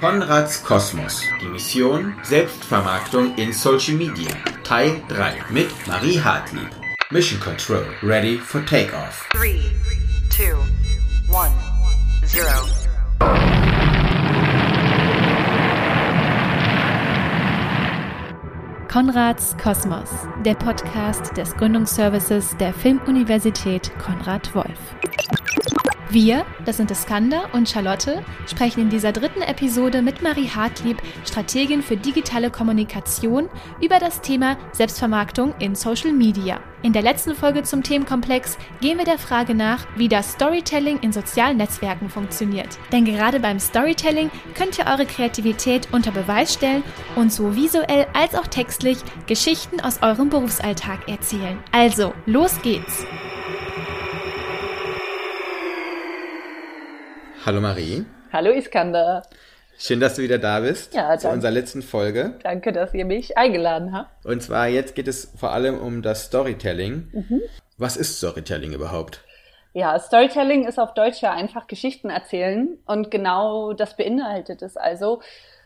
Konrads 0.00 0.64
Kosmos. 0.64 1.22
Die 1.42 1.46
Mission 1.46 2.14
Selbstvermarktung 2.22 3.34
in 3.36 3.52
Social 3.52 3.96
Media. 3.96 4.30
Teil 4.64 5.02
3 5.08 5.34
mit 5.50 5.68
Marie 5.86 6.18
Hartlieb. 6.18 6.70
Mission 7.10 7.38
Control. 7.38 7.84
Ready 8.02 8.38
for 8.38 8.64
Takeoff. 8.64 9.28
3, 9.34 9.60
2, 10.30 10.54
1, 11.28 11.52
0. 12.32 12.44
Konrads 18.88 19.54
Kosmos, 19.62 20.08
der 20.46 20.54
Podcast 20.54 21.36
des 21.36 21.54
Gründungsservices 21.56 22.56
der 22.56 22.72
Filmuniversität 22.72 23.92
Konrad 23.98 24.54
Wolf. 24.54 24.78
Wir, 26.12 26.44
das 26.64 26.76
sind 26.76 26.90
Iskander 26.90 27.50
und 27.52 27.68
Charlotte, 27.68 28.24
sprechen 28.48 28.80
in 28.80 28.90
dieser 28.90 29.12
dritten 29.12 29.42
Episode 29.42 30.02
mit 30.02 30.22
Marie 30.22 30.48
Hartlieb, 30.48 31.00
Strategin 31.24 31.84
für 31.84 31.96
digitale 31.96 32.50
Kommunikation, 32.50 33.48
über 33.80 34.00
das 34.00 34.20
Thema 34.20 34.56
Selbstvermarktung 34.72 35.54
in 35.60 35.76
Social 35.76 36.12
Media. 36.12 36.58
In 36.82 36.92
der 36.92 37.02
letzten 37.02 37.36
Folge 37.36 37.62
zum 37.62 37.84
Themenkomplex 37.84 38.58
gehen 38.80 38.98
wir 38.98 39.04
der 39.04 39.18
Frage 39.18 39.54
nach, 39.54 39.86
wie 39.96 40.08
das 40.08 40.32
Storytelling 40.32 40.98
in 40.98 41.12
sozialen 41.12 41.58
Netzwerken 41.58 42.10
funktioniert. 42.10 42.76
Denn 42.90 43.04
gerade 43.04 43.38
beim 43.38 43.60
Storytelling 43.60 44.32
könnt 44.54 44.78
ihr 44.78 44.86
eure 44.86 45.06
Kreativität 45.06 45.86
unter 45.92 46.10
Beweis 46.10 46.54
stellen 46.54 46.82
und 47.14 47.32
so 47.32 47.54
visuell 47.54 48.08
als 48.14 48.34
auch 48.34 48.48
textlich 48.48 48.98
Geschichten 49.28 49.80
aus 49.80 50.02
eurem 50.02 50.28
Berufsalltag 50.28 51.08
erzählen. 51.08 51.58
Also, 51.70 52.14
los 52.26 52.60
geht's! 52.62 53.06
Hallo 57.44 57.60
Marie. 57.60 58.04
Hallo 58.32 58.50
Iskander. 58.50 59.22
Schön, 59.78 59.98
dass 59.98 60.16
du 60.16 60.22
wieder 60.22 60.38
da 60.38 60.60
bist. 60.60 60.94
Ja, 60.94 61.16
Zu 61.16 61.22
danke. 61.24 61.36
unserer 61.36 61.50
letzten 61.52 61.82
Folge. 61.82 62.34
Danke, 62.42 62.72
dass 62.72 62.92
ihr 62.92 63.06
mich 63.06 63.38
eingeladen 63.38 63.92
habt. 63.92 64.26
Und 64.26 64.42
zwar 64.42 64.68
jetzt 64.68 64.94
geht 64.94 65.08
es 65.08 65.32
vor 65.38 65.52
allem 65.52 65.78
um 65.78 66.02
das 66.02 66.24
Storytelling. 66.26 67.08
Mhm. 67.12 67.40
Was 67.78 67.96
ist 67.96 68.18
Storytelling 68.18 68.72
überhaupt? 68.74 69.24
Ja, 69.72 69.98
Storytelling 69.98 70.66
ist 70.66 70.78
auf 70.78 70.92
Deutsch 70.94 71.22
ja 71.22 71.32
einfach 71.32 71.66
Geschichten 71.66 72.10
erzählen 72.10 72.76
und 72.86 73.10
genau 73.10 73.72
das 73.72 73.96
beinhaltet 73.96 74.60
es. 74.62 74.76
Also 74.76 75.22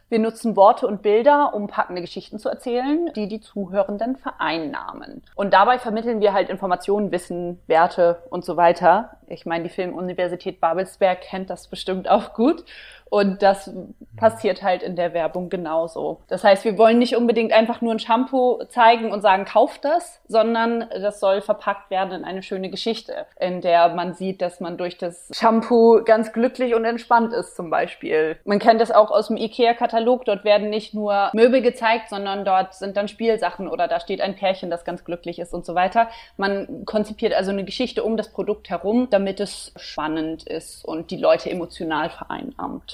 wir 0.08 0.18
nutzen 0.18 0.54
Worte 0.56 0.86
und 0.86 1.02
Bilder, 1.02 1.54
um 1.54 1.66
packende 1.66 2.00
Geschichten 2.00 2.38
zu 2.38 2.48
erzählen, 2.48 3.10
die 3.16 3.26
die 3.26 3.40
Zuhörenden 3.40 4.16
vereinnahmen. 4.16 5.22
Und 5.34 5.52
dabei 5.54 5.78
vermitteln 5.78 6.20
wir 6.20 6.32
halt 6.32 6.50
Informationen, 6.50 7.10
Wissen, 7.10 7.60
Werte 7.66 8.22
und 8.30 8.44
so 8.44 8.56
weiter. 8.56 9.16
Ich 9.26 9.46
meine, 9.46 9.64
die 9.64 9.70
Filmuniversität 9.70 10.60
Babelsberg 10.60 11.22
kennt 11.22 11.50
das 11.50 11.68
bestimmt 11.68 12.08
auch 12.08 12.34
gut. 12.34 12.64
Und 13.10 13.42
das 13.42 13.70
passiert 14.16 14.62
halt 14.62 14.82
in 14.82 14.96
der 14.96 15.12
Werbung 15.14 15.48
genauso. 15.48 16.22
Das 16.28 16.44
heißt, 16.44 16.64
wir 16.64 16.78
wollen 16.78 16.98
nicht 16.98 17.16
unbedingt 17.16 17.52
einfach 17.52 17.80
nur 17.80 17.92
ein 17.92 17.98
Shampoo 17.98 18.64
zeigen 18.68 19.12
und 19.12 19.20
sagen, 19.20 19.44
kauft 19.44 19.84
das, 19.84 20.20
sondern 20.26 20.88
das 20.90 21.20
soll 21.20 21.40
verpackt 21.40 21.90
werden 21.90 22.12
in 22.12 22.24
eine 22.24 22.42
schöne 22.42 22.70
Geschichte, 22.70 23.26
in 23.38 23.60
der 23.60 23.94
man 23.94 24.14
sieht, 24.14 24.42
dass 24.42 24.60
man 24.60 24.76
durch 24.76 24.98
das 24.98 25.30
Shampoo 25.32 26.02
ganz 26.04 26.32
glücklich 26.32 26.74
und 26.74 26.84
entspannt 26.84 27.32
ist 27.32 27.56
zum 27.56 27.70
Beispiel. 27.70 28.36
Man 28.44 28.58
kennt 28.58 28.80
das 28.80 28.90
auch 28.90 29.10
aus 29.10 29.28
dem 29.28 29.36
IKEA-Katalog. 29.36 30.24
Dort 30.24 30.44
werden 30.44 30.70
nicht 30.70 30.94
nur 30.94 31.30
Möbel 31.34 31.62
gezeigt, 31.62 32.08
sondern 32.08 32.44
dort 32.44 32.74
sind 32.74 32.96
dann 32.96 33.08
Spielsachen 33.08 33.68
oder 33.68 33.88
da 33.88 34.00
steht 34.00 34.20
ein 34.20 34.36
Pärchen, 34.36 34.70
das 34.70 34.84
ganz 34.84 35.04
glücklich 35.04 35.38
ist 35.38 35.54
und 35.54 35.64
so 35.64 35.74
weiter. 35.74 36.08
Man 36.36 36.84
konzipiert 36.84 37.34
also 37.34 37.50
eine 37.50 37.64
Geschichte 37.64 38.04
um 38.04 38.16
das 38.16 38.32
Produkt 38.32 38.70
herum, 38.70 39.08
damit 39.10 39.40
es 39.40 39.72
spannend 39.76 40.44
ist 40.44 40.84
und 40.84 41.10
die 41.10 41.16
Leute 41.16 41.50
emotional 41.50 42.10
vereinnahmt. 42.10 42.93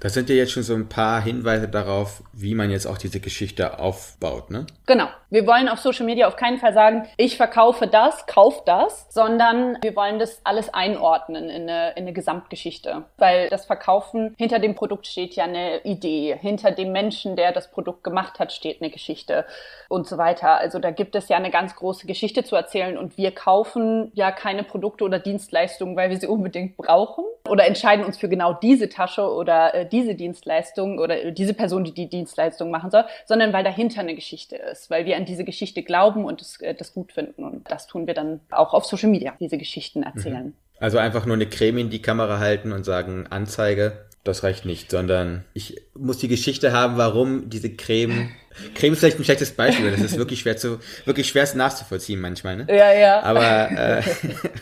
Das 0.00 0.14
sind 0.14 0.30
ja 0.30 0.34
jetzt 0.34 0.52
schon 0.52 0.62
so 0.62 0.74
ein 0.74 0.88
paar 0.88 1.20
Hinweise 1.22 1.68
darauf, 1.68 2.22
wie 2.32 2.54
man 2.54 2.70
jetzt 2.70 2.86
auch 2.86 2.96
diese 2.96 3.20
Geschichte 3.20 3.78
aufbaut, 3.78 4.50
ne? 4.50 4.66
Genau. 4.86 5.08
Wir 5.28 5.46
wollen 5.46 5.68
auf 5.68 5.78
Social 5.78 6.06
Media 6.06 6.26
auf 6.26 6.36
keinen 6.36 6.58
Fall 6.58 6.72
sagen, 6.72 7.06
ich 7.16 7.36
verkaufe 7.36 7.86
das, 7.86 8.26
kauf 8.26 8.64
das, 8.64 9.06
sondern 9.10 9.78
wir 9.80 9.94
wollen 9.94 10.18
das 10.18 10.40
alles 10.42 10.72
einordnen 10.74 11.48
in 11.48 11.68
eine, 11.68 11.90
in 11.90 12.02
eine 12.02 12.12
Gesamtgeschichte. 12.12 13.04
Weil 13.16 13.48
das 13.48 13.66
Verkaufen, 13.66 14.34
hinter 14.38 14.58
dem 14.58 14.74
Produkt 14.74 15.06
steht 15.06 15.34
ja 15.34 15.44
eine 15.44 15.82
Idee. 15.84 16.36
Hinter 16.40 16.72
dem 16.72 16.90
Menschen, 16.90 17.36
der 17.36 17.52
das 17.52 17.70
Produkt 17.70 18.02
gemacht 18.02 18.40
hat, 18.40 18.52
steht 18.52 18.80
eine 18.80 18.90
Geschichte 18.90 19.44
und 19.88 20.08
so 20.08 20.18
weiter. 20.18 20.58
Also 20.58 20.78
da 20.80 20.90
gibt 20.90 21.14
es 21.14 21.28
ja 21.28 21.36
eine 21.36 21.50
ganz 21.50 21.76
große 21.76 22.06
Geschichte 22.06 22.42
zu 22.42 22.56
erzählen 22.56 22.96
und 22.96 23.16
wir 23.18 23.32
kaufen 23.32 24.10
ja 24.14 24.32
keine 24.32 24.64
Produkte 24.64 25.04
oder 25.04 25.18
Dienstleistungen, 25.18 25.94
weil 25.94 26.10
wir 26.10 26.18
sie 26.18 26.26
unbedingt 26.26 26.76
brauchen 26.76 27.24
oder 27.48 27.66
entscheiden 27.66 28.04
uns 28.04 28.18
für 28.18 28.28
genau 28.28 28.52
diese 28.54 28.88
Tasche 28.88 29.30
oder 29.30 29.74
äh, 29.74 29.89
diese 29.90 30.14
Dienstleistung 30.14 30.98
oder 30.98 31.22
äh, 31.22 31.32
diese 31.32 31.54
Person, 31.54 31.84
die 31.84 31.92
die 31.92 32.08
Dienstleistung 32.08 32.70
machen 32.70 32.90
soll, 32.90 33.04
sondern 33.26 33.52
weil 33.52 33.64
dahinter 33.64 34.00
eine 34.00 34.14
Geschichte 34.14 34.56
ist, 34.56 34.90
weil 34.90 35.06
wir 35.06 35.16
an 35.16 35.24
diese 35.24 35.44
Geschichte 35.44 35.82
glauben 35.82 36.24
und 36.24 36.40
das, 36.40 36.60
äh, 36.60 36.74
das 36.74 36.94
gut 36.94 37.12
finden. 37.12 37.44
Und 37.44 37.70
das 37.70 37.86
tun 37.86 38.06
wir 38.06 38.14
dann 38.14 38.40
auch 38.50 38.74
auf 38.74 38.84
Social 38.84 39.10
Media, 39.10 39.34
diese 39.40 39.58
Geschichten 39.58 40.02
erzählen. 40.02 40.54
Also 40.78 40.98
einfach 40.98 41.26
nur 41.26 41.36
eine 41.36 41.46
Creme 41.46 41.78
in 41.78 41.90
die 41.90 42.00
Kamera 42.00 42.38
halten 42.38 42.72
und 42.72 42.84
sagen, 42.84 43.26
Anzeige, 43.28 44.06
das 44.24 44.42
reicht 44.44 44.64
nicht, 44.64 44.90
sondern 44.90 45.44
ich 45.54 45.80
muss 45.94 46.18
die 46.18 46.28
Geschichte 46.28 46.72
haben, 46.72 46.96
warum 46.96 47.50
diese 47.50 47.74
Creme. 47.74 48.30
Creme 48.74 48.92
ist 48.94 48.98
vielleicht 49.00 49.18
ein 49.18 49.24
schlechtes 49.24 49.52
Beispiel, 49.52 49.86
weil 49.86 49.92
das 49.92 50.00
ist 50.00 50.18
wirklich 50.18 50.40
schwer 50.40 50.56
zu, 50.56 50.80
wirklich 51.04 51.28
schwer 51.28 51.46
nachzuvollziehen 51.54 52.20
manchmal, 52.20 52.56
ne? 52.56 52.66
Ja, 52.68 52.92
ja. 52.92 53.22
Aber 53.22 53.70
äh, 53.70 54.02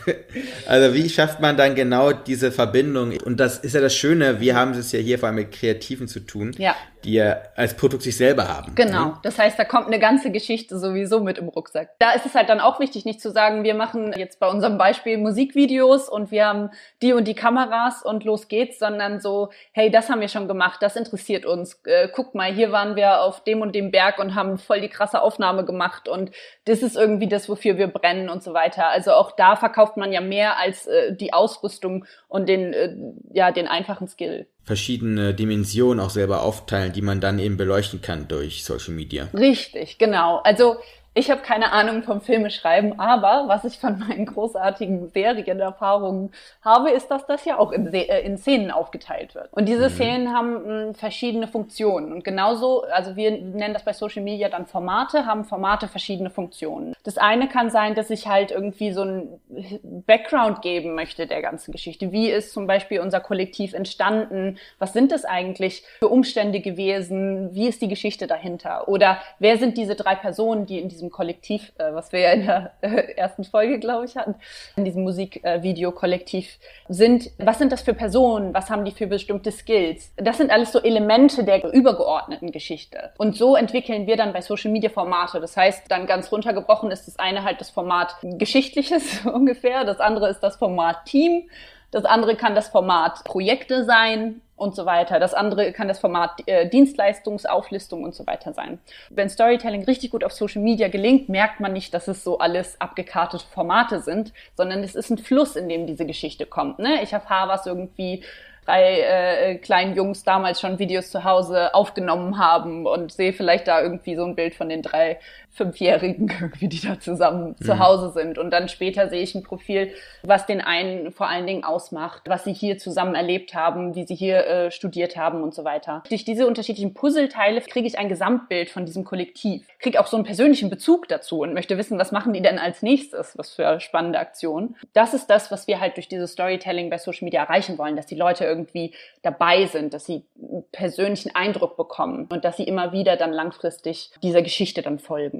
also 0.67 0.93
wie 0.93 1.09
schafft 1.09 1.39
man 1.39 1.57
dann 1.57 1.75
genau 1.75 2.11
diese 2.11 2.51
Verbindung? 2.51 3.17
Und 3.25 3.39
das 3.39 3.57
ist 3.57 3.73
ja 3.73 3.81
das 3.81 3.95
Schöne, 3.95 4.39
wir 4.39 4.55
haben 4.55 4.71
es 4.71 4.91
ja 4.91 4.99
hier 4.99 5.17
vor 5.19 5.27
allem 5.27 5.35
mit 5.37 5.51
Kreativen 5.51 6.07
zu 6.07 6.19
tun, 6.19 6.53
Ja. 6.57 6.75
die 7.03 7.13
ja 7.13 7.37
als 7.55 7.73
Produkt 7.73 8.03
sich 8.03 8.15
selber 8.15 8.47
haben. 8.47 8.75
Genau. 8.75 9.05
Ne? 9.05 9.13
Das 9.23 9.39
heißt, 9.39 9.57
da 9.57 9.65
kommt 9.65 9.87
eine 9.87 9.99
ganze 9.99 10.31
Geschichte 10.31 10.77
sowieso 10.77 11.21
mit 11.21 11.37
im 11.39 11.49
Rucksack. 11.49 11.89
Da 11.99 12.11
ist 12.11 12.25
es 12.25 12.35
halt 12.35 12.49
dann 12.49 12.59
auch 12.59 12.79
wichtig, 12.79 13.05
nicht 13.05 13.19
zu 13.21 13.31
sagen, 13.31 13.63
wir 13.63 13.73
machen 13.73 14.13
jetzt 14.15 14.39
bei 14.39 14.47
unserem 14.47 14.77
Beispiel 14.77 15.17
Musikvideos 15.17 16.09
und 16.09 16.31
wir 16.31 16.45
haben 16.45 16.69
die 17.01 17.13
und 17.13 17.27
die 17.27 17.35
Kameras 17.35 18.03
und 18.03 18.23
los 18.23 18.47
geht's, 18.47 18.79
sondern 18.79 19.19
so, 19.19 19.49
hey, 19.71 19.89
das 19.89 20.09
haben 20.09 20.21
wir 20.21 20.27
schon 20.29 20.47
gemacht, 20.47 20.79
das 20.81 20.95
interessiert 20.95 21.45
uns. 21.45 21.79
Äh, 21.85 22.09
guck 22.13 22.35
mal, 22.35 22.53
hier 22.53 22.71
waren 22.71 22.95
wir 22.95 23.21
auf 23.21 23.43
dem 23.43 23.61
und 23.61 23.73
dem 23.75 23.78
Berg 23.81 24.19
und 24.19 24.35
haben 24.35 24.57
voll 24.57 24.81
die 24.81 24.89
krasse 24.89 25.21
Aufnahme 25.21 25.65
gemacht 25.65 26.07
und 26.07 26.31
das 26.65 26.83
ist 26.83 26.95
irgendwie 26.95 27.27
das, 27.27 27.49
wofür 27.49 27.77
wir 27.77 27.87
brennen 27.87 28.29
und 28.29 28.43
so 28.43 28.53
weiter. 28.53 28.89
Also 28.89 29.11
auch 29.11 29.31
da 29.31 29.55
verkauft 29.55 29.97
man 29.97 30.11
ja 30.11 30.21
mehr 30.21 30.57
als 30.57 30.87
äh, 30.87 31.15
die 31.15 31.33
Ausrüstung 31.33 32.05
und 32.27 32.47
den, 32.49 32.73
äh, 32.73 32.95
ja, 33.33 33.51
den 33.51 33.67
einfachen 33.67 34.07
Skill. 34.07 34.47
Verschiedene 34.63 35.33
Dimensionen 35.33 35.99
auch 35.99 36.11
selber 36.11 36.43
aufteilen, 36.43 36.93
die 36.93 37.01
man 37.01 37.21
dann 37.21 37.39
eben 37.39 37.57
beleuchten 37.57 38.01
kann 38.01 38.27
durch 38.27 38.63
Social 38.63 38.93
Media. 38.93 39.29
Richtig, 39.33 39.97
genau. 39.97 40.41
Also 40.43 40.75
ich 41.19 41.29
habe 41.29 41.41
keine 41.41 41.73
Ahnung 41.73 42.03
vom 42.03 42.21
Filmeschreiben, 42.21 42.97
aber 42.97 43.43
was 43.47 43.65
ich 43.65 43.77
von 43.77 43.99
meinen 43.99 44.25
großartigen 44.25 45.09
Serienerfahrungen 45.09 46.31
habe, 46.63 46.91
ist, 46.91 47.11
dass 47.11 47.27
das 47.27 47.43
ja 47.43 47.59
auch 47.59 47.73
in, 47.73 47.93
äh, 47.93 48.21
in 48.21 48.37
Szenen 48.37 48.71
aufgeteilt 48.71 49.35
wird. 49.35 49.51
Und 49.51 49.67
diese 49.67 49.89
Szenen 49.89 50.33
haben 50.33 50.87
mh, 50.87 50.93
verschiedene 50.93 51.47
Funktionen. 51.47 52.13
Und 52.13 52.23
genauso, 52.23 52.83
also 52.83 53.17
wir 53.17 53.31
nennen 53.31 53.73
das 53.73 53.83
bei 53.83 53.91
Social 53.91 54.23
Media 54.23 54.47
dann 54.47 54.65
Formate, 54.65 55.25
haben 55.25 55.43
Formate 55.43 55.89
verschiedene 55.89 56.29
Funktionen. 56.29 56.95
Das 57.03 57.17
eine 57.17 57.49
kann 57.49 57.69
sein, 57.69 57.95
dass 57.95 58.09
ich 58.09 58.27
halt 58.27 58.51
irgendwie 58.51 58.93
so 58.93 59.03
ein 59.03 59.41
Background 59.83 60.61
geben 60.61 60.95
möchte 60.95 61.27
der 61.27 61.41
ganzen 61.41 61.73
Geschichte. 61.73 62.13
Wie 62.13 62.29
ist 62.29 62.53
zum 62.53 62.65
Beispiel 62.65 63.01
unser 63.01 63.19
Kollektiv 63.19 63.73
entstanden? 63.73 64.57
Was 64.77 64.93
sind 64.93 65.11
das 65.11 65.25
eigentlich 65.25 65.83
für 65.99 66.07
Umstände 66.07 66.61
gewesen? 66.61 67.53
Wie 67.53 67.67
ist 67.67 67.81
die 67.81 67.89
Geschichte 67.89 68.25
dahinter? 68.25 68.87
Oder 68.87 69.19
wer 69.39 69.57
sind 69.57 69.77
diese 69.77 69.95
drei 69.95 70.15
Personen, 70.15 70.65
die 70.65 70.79
in 70.79 70.87
diesem 70.87 71.08
Kollektiv, 71.09 71.71
äh, 71.77 71.93
was 71.93 72.11
wir 72.11 72.19
ja 72.19 72.31
in 72.31 72.45
der 72.45 72.71
äh, 72.81 73.13
ersten 73.15 73.43
Folge, 73.43 73.79
glaube 73.79 74.05
ich, 74.05 74.15
hatten, 74.15 74.35
in 74.75 74.85
diesem 74.85 75.03
Musikvideo-Kollektiv 75.03 76.59
sind? 76.87 77.31
Was 77.37 77.57
sind 77.57 77.71
das 77.71 77.81
für 77.81 77.93
Personen? 77.93 78.53
Was 78.53 78.69
haben 78.69 78.85
die 78.85 78.91
für 78.91 79.07
bestimmte 79.07 79.51
Skills? 79.51 80.11
Das 80.17 80.37
sind 80.37 80.51
alles 80.51 80.71
so 80.71 80.81
Elemente 80.81 81.43
der 81.43 81.73
übergeordneten 81.73 82.51
Geschichte. 82.51 83.11
Und 83.17 83.35
so 83.35 83.55
entwickeln 83.55 84.07
wir 84.07 84.17
dann 84.17 84.33
bei 84.33 84.41
Social 84.41 84.71
Media 84.71 84.89
Formate. 84.89 85.39
Das 85.39 85.55
heißt, 85.55 85.83
dann 85.89 86.07
ganz 86.07 86.31
runtergebrochen 86.31 86.91
ist 86.91 87.07
das 87.07 87.19
eine 87.19 87.43
halt 87.43 87.61
das 87.61 87.69
Format 87.69 88.15
Geschichtliches 88.21 89.25
ungefähr, 89.33 89.85
das 89.85 89.99
andere 89.99 90.29
ist 90.29 90.41
das 90.41 90.57
Format 90.57 91.05
Team, 91.05 91.49
das 91.91 92.05
andere 92.05 92.35
kann 92.35 92.55
das 92.55 92.69
Format 92.69 93.23
Projekte 93.23 93.83
sein 93.83 94.41
und 94.55 94.75
so 94.75 94.85
weiter. 94.85 95.19
Das 95.19 95.33
andere 95.33 95.71
kann 95.71 95.87
das 95.87 95.99
Format 95.99 96.41
äh, 96.45 96.67
Dienstleistungsauflistung 96.69 98.03
und 98.03 98.13
so 98.13 98.27
weiter 98.27 98.53
sein. 98.53 98.79
Wenn 99.09 99.29
Storytelling 99.29 99.85
richtig 99.85 100.11
gut 100.11 100.23
auf 100.23 100.33
Social 100.33 100.61
Media 100.61 100.89
gelingt, 100.89 101.29
merkt 101.29 101.59
man 101.59 101.73
nicht, 101.73 101.93
dass 101.93 102.07
es 102.07 102.23
so 102.23 102.39
alles 102.39 102.79
abgekartete 102.79 103.45
Formate 103.45 104.01
sind, 104.01 104.33
sondern 104.55 104.83
es 104.83 104.95
ist 104.95 105.09
ein 105.09 105.17
Fluss, 105.17 105.55
in 105.55 105.69
dem 105.69 105.87
diese 105.87 106.05
Geschichte 106.05 106.45
kommt. 106.45 106.79
Ne? 106.79 107.01
Ich 107.01 107.13
erfahre 107.13 107.49
was 107.49 107.65
irgendwie 107.65 108.23
drei 108.65 108.99
äh, 108.99 109.55
kleinen 109.55 109.95
Jungs 109.95 110.23
damals 110.23 110.61
schon 110.61 110.77
Videos 110.77 111.09
zu 111.09 111.23
Hause 111.23 111.73
aufgenommen 111.73 112.37
haben 112.37 112.85
und 112.85 113.11
sehe 113.11 113.33
vielleicht 113.33 113.67
da 113.67 113.81
irgendwie 113.81 114.15
so 114.15 114.25
ein 114.25 114.35
Bild 114.35 114.53
von 114.53 114.69
den 114.69 114.83
drei 114.83 115.19
Fünfjährigen 115.51 116.31
irgendwie, 116.41 116.67
die 116.67 116.81
da 116.81 116.99
zusammen 116.99 117.55
mhm. 117.59 117.65
zu 117.65 117.79
Hause 117.79 118.11
sind. 118.11 118.37
Und 118.37 118.51
dann 118.51 118.69
später 118.69 119.09
sehe 119.09 119.21
ich 119.21 119.35
ein 119.35 119.43
Profil, 119.43 119.93
was 120.23 120.45
den 120.45 120.61
einen 120.61 121.11
vor 121.11 121.27
allen 121.27 121.47
Dingen 121.47 121.63
ausmacht, 121.63 122.23
was 122.27 122.43
sie 122.43 122.53
hier 122.53 122.77
zusammen 122.77 123.15
erlebt 123.15 123.53
haben, 123.53 123.95
wie 123.95 124.05
sie 124.05 124.15
hier 124.15 124.45
äh, 124.45 124.71
studiert 124.71 125.17
haben 125.17 125.43
und 125.43 125.53
so 125.53 125.63
weiter. 125.63 126.03
Durch 126.09 126.25
diese 126.25 126.47
unterschiedlichen 126.47 126.93
Puzzleteile 126.93 127.61
kriege 127.61 127.87
ich 127.87 127.97
ein 127.97 128.09
Gesamtbild 128.09 128.69
von 128.69 128.85
diesem 128.85 129.03
Kollektiv, 129.03 129.67
kriege 129.79 129.99
auch 129.99 130.07
so 130.07 130.17
einen 130.17 130.25
persönlichen 130.25 130.69
Bezug 130.69 131.07
dazu 131.07 131.41
und 131.41 131.53
möchte 131.53 131.77
wissen, 131.77 131.97
was 131.97 132.11
machen 132.11 132.33
die 132.33 132.41
denn 132.41 132.59
als 132.59 132.81
nächstes, 132.81 133.37
was 133.37 133.51
für 133.51 133.79
spannende 133.79 134.19
Aktionen. 134.19 134.75
Das 134.93 135.13
ist 135.13 135.27
das, 135.27 135.51
was 135.51 135.67
wir 135.67 135.79
halt 135.79 135.97
durch 135.97 136.07
dieses 136.07 136.33
Storytelling 136.33 136.89
bei 136.89 136.97
Social 136.97 137.25
Media 137.25 137.43
erreichen 137.43 137.77
wollen, 137.77 137.95
dass 137.95 138.05
die 138.05 138.15
Leute 138.15 138.45
irgendwie 138.45 138.93
dabei 139.21 139.65
sind, 139.65 139.93
dass 139.93 140.05
sie 140.05 140.23
einen 140.41 140.63
persönlichen 140.71 141.35
Eindruck 141.35 141.77
bekommen 141.77 142.27
und 142.31 142.45
dass 142.45 142.57
sie 142.57 142.63
immer 142.63 142.91
wieder 142.91 143.17
dann 143.17 143.31
langfristig 143.31 144.11
dieser 144.21 144.41
Geschichte 144.41 144.81
dann 144.81 144.99
folgen. 144.99 145.38